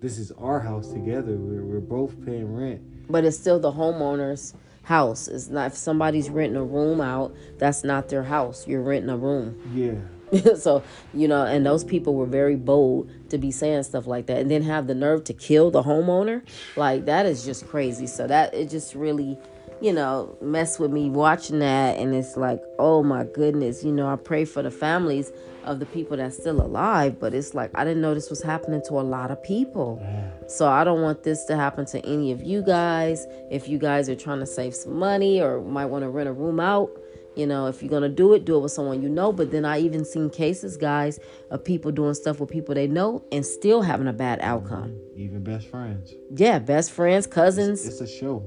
this 0.00 0.18
is 0.18 0.32
our 0.32 0.60
house 0.60 0.88
together. 0.88 1.36
We're 1.36 1.64
we're 1.64 1.80
both 1.80 2.24
paying 2.24 2.54
rent. 2.54 2.80
But 3.10 3.24
it's 3.24 3.38
still 3.38 3.58
the 3.58 3.72
homeowner's 3.72 4.54
house. 4.84 5.28
It's 5.28 5.48
not 5.48 5.68
if 5.68 5.74
somebody's 5.74 6.30
renting 6.30 6.56
a 6.56 6.64
room 6.64 7.00
out. 7.00 7.34
That's 7.58 7.84
not 7.84 8.08
their 8.08 8.22
house. 8.22 8.66
You're 8.66 8.82
renting 8.82 9.10
a 9.10 9.16
room. 9.16 9.60
Yeah. 9.74 9.94
so, 10.56 10.82
you 11.14 11.28
know, 11.28 11.44
and 11.44 11.64
those 11.64 11.84
people 11.84 12.14
were 12.14 12.26
very 12.26 12.56
bold 12.56 13.10
to 13.30 13.38
be 13.38 13.50
saying 13.50 13.82
stuff 13.84 14.06
like 14.06 14.26
that 14.26 14.38
and 14.38 14.50
then 14.50 14.62
have 14.62 14.86
the 14.86 14.94
nerve 14.94 15.24
to 15.24 15.32
kill 15.32 15.70
the 15.70 15.82
homeowner. 15.82 16.42
Like 16.76 17.06
that 17.06 17.26
is 17.26 17.44
just 17.44 17.66
crazy. 17.66 18.06
So 18.06 18.26
that 18.26 18.54
it 18.54 18.70
just 18.70 18.94
really, 18.94 19.38
you 19.80 19.92
know, 19.92 20.36
mess 20.40 20.78
with 20.78 20.90
me 20.90 21.10
watching 21.10 21.60
that 21.60 21.98
and 21.98 22.14
it's 22.14 22.36
like, 22.36 22.60
"Oh 22.78 23.02
my 23.02 23.24
goodness, 23.24 23.84
you 23.84 23.92
know, 23.92 24.08
I 24.08 24.16
pray 24.16 24.44
for 24.44 24.62
the 24.62 24.70
families 24.70 25.32
of 25.64 25.78
the 25.80 25.86
people 25.86 26.16
that's 26.16 26.36
still 26.36 26.60
alive, 26.60 27.20
but 27.20 27.34
it's 27.34 27.54
like 27.54 27.70
I 27.74 27.84
didn't 27.84 28.00
know 28.00 28.14
this 28.14 28.30
was 28.30 28.42
happening 28.42 28.82
to 28.88 28.94
a 28.94 29.02
lot 29.02 29.30
of 29.30 29.42
people. 29.42 30.02
So 30.46 30.66
I 30.66 30.82
don't 30.82 31.02
want 31.02 31.22
this 31.22 31.44
to 31.44 31.56
happen 31.56 31.84
to 31.86 32.04
any 32.06 32.32
of 32.32 32.42
you 32.42 32.62
guys. 32.62 33.26
If 33.50 33.68
you 33.68 33.78
guys 33.78 34.08
are 34.08 34.16
trying 34.16 34.40
to 34.40 34.46
save 34.46 34.74
some 34.74 34.96
money 34.96 35.40
or 35.40 35.60
might 35.60 35.86
want 35.86 36.04
to 36.04 36.08
rent 36.08 36.28
a 36.28 36.32
room 36.32 36.58
out, 36.58 36.90
you 37.36 37.46
know, 37.46 37.66
if 37.66 37.82
you're 37.82 37.90
gonna 37.90 38.08
do 38.08 38.32
it, 38.32 38.44
do 38.44 38.56
it 38.56 38.60
with 38.60 38.72
someone 38.72 39.02
you 39.02 39.08
know. 39.08 39.30
But 39.30 39.52
then 39.52 39.64
I 39.64 39.78
even 39.78 40.04
seen 40.04 40.30
cases, 40.30 40.76
guys, 40.76 41.20
of 41.50 41.62
people 41.62 41.92
doing 41.92 42.14
stuff 42.14 42.40
with 42.40 42.50
people 42.50 42.74
they 42.74 42.88
know 42.88 43.22
and 43.30 43.44
still 43.44 43.82
having 43.82 44.08
a 44.08 44.12
bad 44.12 44.40
outcome. 44.40 44.98
Even 45.14 45.44
best 45.44 45.68
friends. 45.68 46.14
Yeah, 46.34 46.58
best 46.58 46.90
friends, 46.90 47.26
cousins. 47.26 47.86
It's, 47.86 48.00
it's 48.00 48.10
a 48.10 48.18
show. 48.18 48.44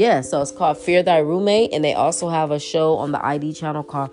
Yeah, 0.00 0.22
so 0.22 0.40
it's 0.40 0.50
called 0.50 0.78
Fear 0.78 1.02
Thy 1.02 1.18
Roommate, 1.18 1.74
and 1.74 1.84
they 1.84 1.92
also 1.92 2.30
have 2.30 2.50
a 2.50 2.58
show 2.58 2.94
on 2.94 3.12
the 3.12 3.22
ID 3.22 3.52
channel 3.52 3.82
called 3.82 4.08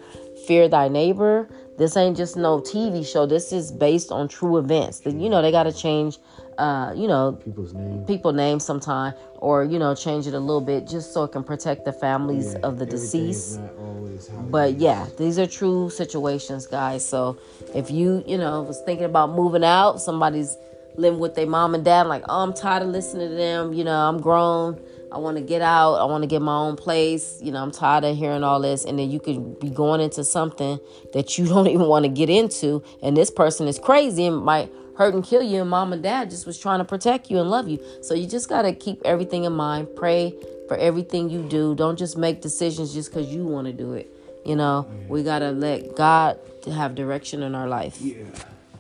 Fear 0.45 0.67
Thy 0.67 0.89
Neighbor. 0.89 1.47
This 1.77 1.95
ain't 1.95 2.17
just 2.17 2.35
no 2.35 2.59
TV 2.59 3.09
show. 3.09 3.25
This 3.25 3.53
is 3.53 3.71
based 3.71 4.11
on 4.11 4.27
true 4.27 4.57
events. 4.57 4.99
That 4.99 5.13
You 5.13 5.29
know, 5.29 5.41
they 5.41 5.49
got 5.49 5.63
to 5.63 5.71
change, 5.71 6.17
uh, 6.57 6.91
you 6.93 7.07
know, 7.07 7.39
people's 7.41 7.73
names, 7.73 8.05
people 8.05 8.33
names 8.33 8.65
sometime, 8.65 9.13
or 9.37 9.63
you 9.63 9.79
know, 9.79 9.95
change 9.95 10.27
it 10.27 10.33
a 10.33 10.39
little 10.41 10.59
bit 10.59 10.89
just 10.89 11.13
so 11.13 11.23
it 11.23 11.31
can 11.31 11.45
protect 11.45 11.85
the 11.85 11.93
families 11.93 12.51
Yeah, 12.51 12.67
of 12.67 12.79
the 12.79 12.85
deceased. 12.85 13.61
not 13.61 13.71
always 13.77 14.27
how 14.27 14.39
it 14.39 14.51
But 14.51 14.73
yeah, 14.73 15.07
these 15.17 15.39
are 15.39 15.47
true 15.47 15.89
situations, 15.89 16.67
guys. 16.67 17.07
So 17.07 17.37
if 17.73 17.89
you, 17.89 18.25
you 18.27 18.37
know, 18.37 18.61
was 18.63 18.81
thinking 18.81 19.05
about 19.05 19.29
moving 19.29 19.63
out, 19.63 20.01
somebody's 20.01 20.57
living 20.97 21.21
with 21.21 21.35
their 21.35 21.47
mom 21.47 21.75
and 21.75 21.85
dad, 21.85 22.07
like, 22.07 22.23
oh, 22.27 22.43
I'm 22.43 22.53
tired 22.53 22.83
of 22.83 22.89
listening 22.89 23.29
to 23.29 23.35
them. 23.35 23.71
You 23.71 23.85
know, 23.85 23.95
I'm 23.95 24.19
grown. 24.19 24.81
I 25.11 25.17
want 25.19 25.37
to 25.37 25.43
get 25.43 25.61
out. 25.61 25.95
I 25.95 26.05
want 26.05 26.23
to 26.23 26.27
get 26.27 26.41
my 26.41 26.55
own 26.55 26.75
place. 26.75 27.39
You 27.41 27.51
know, 27.51 27.61
I'm 27.61 27.71
tired 27.71 28.03
of 28.03 28.17
hearing 28.17 28.43
all 28.43 28.59
this. 28.59 28.85
And 28.85 28.99
then 28.99 29.09
you 29.09 29.19
could 29.19 29.59
be 29.59 29.69
going 29.69 30.01
into 30.01 30.23
something 30.23 30.79
that 31.13 31.37
you 31.37 31.45
don't 31.47 31.67
even 31.67 31.87
want 31.87 32.03
to 32.03 32.09
get 32.09 32.29
into. 32.29 32.83
And 33.01 33.15
this 33.15 33.31
person 33.31 33.67
is 33.67 33.79
crazy 33.79 34.25
and 34.25 34.37
might 34.37 34.71
hurt 34.97 35.13
and 35.13 35.23
kill 35.23 35.43
you. 35.43 35.61
And 35.61 35.69
mom 35.69 35.93
and 35.93 36.03
dad 36.03 36.29
just 36.29 36.45
was 36.45 36.59
trying 36.59 36.79
to 36.79 36.85
protect 36.85 37.29
you 37.31 37.39
and 37.39 37.49
love 37.49 37.67
you. 37.67 37.79
So 38.01 38.13
you 38.13 38.27
just 38.27 38.49
got 38.49 38.63
to 38.63 38.73
keep 38.73 39.01
everything 39.05 39.45
in 39.45 39.53
mind. 39.53 39.87
Pray 39.95 40.35
for 40.67 40.75
everything 40.77 41.29
you 41.29 41.43
do. 41.43 41.75
Don't 41.75 41.97
just 41.97 42.17
make 42.17 42.41
decisions 42.41 42.93
just 42.93 43.11
because 43.11 43.27
you 43.27 43.45
want 43.45 43.67
to 43.67 43.73
do 43.73 43.93
it. 43.93 44.13
You 44.45 44.55
know, 44.55 44.89
we 45.07 45.23
got 45.23 45.39
to 45.39 45.51
let 45.51 45.95
God 45.95 46.39
have 46.71 46.95
direction 46.95 47.43
in 47.43 47.53
our 47.53 47.67
life. 47.67 47.99
Yeah, 47.99 48.23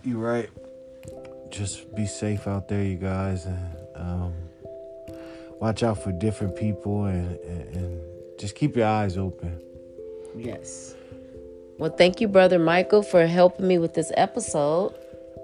you're 0.03 0.17
right. 0.17 0.49
Just 1.49 1.93
be 1.95 2.05
safe 2.05 2.47
out 2.47 2.67
there, 2.67 2.83
you 2.83 2.95
guys, 2.95 3.45
and 3.45 3.75
um, 3.95 4.33
watch 5.59 5.83
out 5.83 6.03
for 6.03 6.11
different 6.11 6.55
people, 6.55 7.05
and, 7.05 7.37
and, 7.39 7.75
and 7.75 8.01
just 8.39 8.55
keep 8.55 8.75
your 8.75 8.87
eyes 8.87 9.17
open. 9.17 9.61
Yes. 10.35 10.95
Well, 11.77 11.91
thank 11.91 12.21
you, 12.21 12.27
Brother 12.27 12.59
Michael, 12.59 13.03
for 13.03 13.25
helping 13.27 13.67
me 13.67 13.77
with 13.77 13.93
this 13.93 14.11
episode 14.17 14.93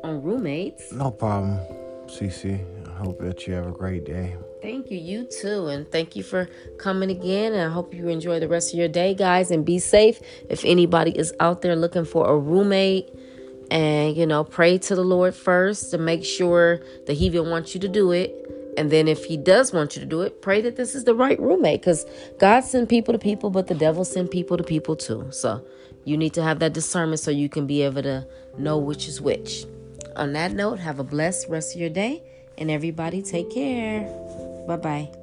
on 0.03 0.21
roommates. 0.23 0.91
No 0.91 1.11
problem, 1.11 1.59
Cece. 2.07 2.65
I 2.87 2.91
hope 2.97 3.19
that 3.19 3.47
you 3.47 3.53
have 3.53 3.67
a 3.67 3.71
great 3.71 4.05
day. 4.05 4.35
Thank 4.61 4.89
you. 4.89 4.97
You 4.97 5.25
too. 5.25 5.67
And 5.67 5.91
thank 5.91 6.15
you 6.15 6.23
for 6.23 6.47
coming 6.77 7.11
again. 7.11 7.53
And 7.53 7.61
I 7.69 7.73
hope 7.73 7.93
you 7.93 8.07
enjoy 8.07 8.39
the 8.39 8.47
rest 8.47 8.73
of 8.73 8.79
your 8.79 8.87
day, 8.87 9.13
guys, 9.13 9.51
and 9.51 9.65
be 9.65 9.77
safe. 9.77 10.21
If 10.49 10.63
anybody 10.63 11.11
is 11.11 11.33
out 11.39 11.61
there 11.61 11.75
looking 11.75 12.05
for 12.05 12.27
a 12.29 12.37
roommate, 12.37 13.09
and 13.71 14.15
you 14.15 14.25
know, 14.25 14.43
pray 14.43 14.77
to 14.77 14.95
the 14.95 15.03
Lord 15.03 15.35
first 15.35 15.91
to 15.91 15.97
make 15.97 16.23
sure 16.23 16.81
that 17.07 17.13
He 17.13 17.25
even 17.25 17.49
wants 17.49 17.73
you 17.73 17.81
to 17.81 17.87
do 17.87 18.11
it. 18.11 18.39
And 18.77 18.91
then 18.91 19.07
if 19.07 19.25
He 19.25 19.37
does 19.37 19.73
want 19.73 19.95
you 19.95 19.99
to 20.01 20.05
do 20.05 20.21
it, 20.21 20.41
pray 20.41 20.61
that 20.61 20.75
this 20.75 20.95
is 20.95 21.03
the 21.03 21.15
right 21.15 21.39
roommate. 21.39 21.81
Because 21.81 22.05
God 22.39 22.61
send 22.61 22.89
people 22.89 23.13
to 23.13 23.19
people, 23.19 23.49
but 23.49 23.67
the 23.67 23.75
devil 23.75 24.05
send 24.05 24.31
people 24.31 24.57
to 24.57 24.63
people 24.63 24.95
too. 24.95 25.27
So 25.31 25.65
you 26.05 26.17
need 26.17 26.33
to 26.33 26.43
have 26.43 26.59
that 26.59 26.73
discernment 26.73 27.19
so 27.19 27.31
you 27.31 27.49
can 27.49 27.67
be 27.67 27.81
able 27.81 28.03
to 28.03 28.27
know 28.57 28.77
which 28.77 29.07
is 29.07 29.21
which. 29.21 29.65
On 30.15 30.33
that 30.33 30.51
note, 30.53 30.79
have 30.79 30.99
a 30.99 31.03
blessed 31.03 31.49
rest 31.49 31.75
of 31.75 31.81
your 31.81 31.89
day. 31.89 32.23
And 32.57 32.69
everybody 32.69 33.21
take 33.21 33.51
care. 33.51 34.01
Bye 34.67 34.77
bye. 34.77 35.22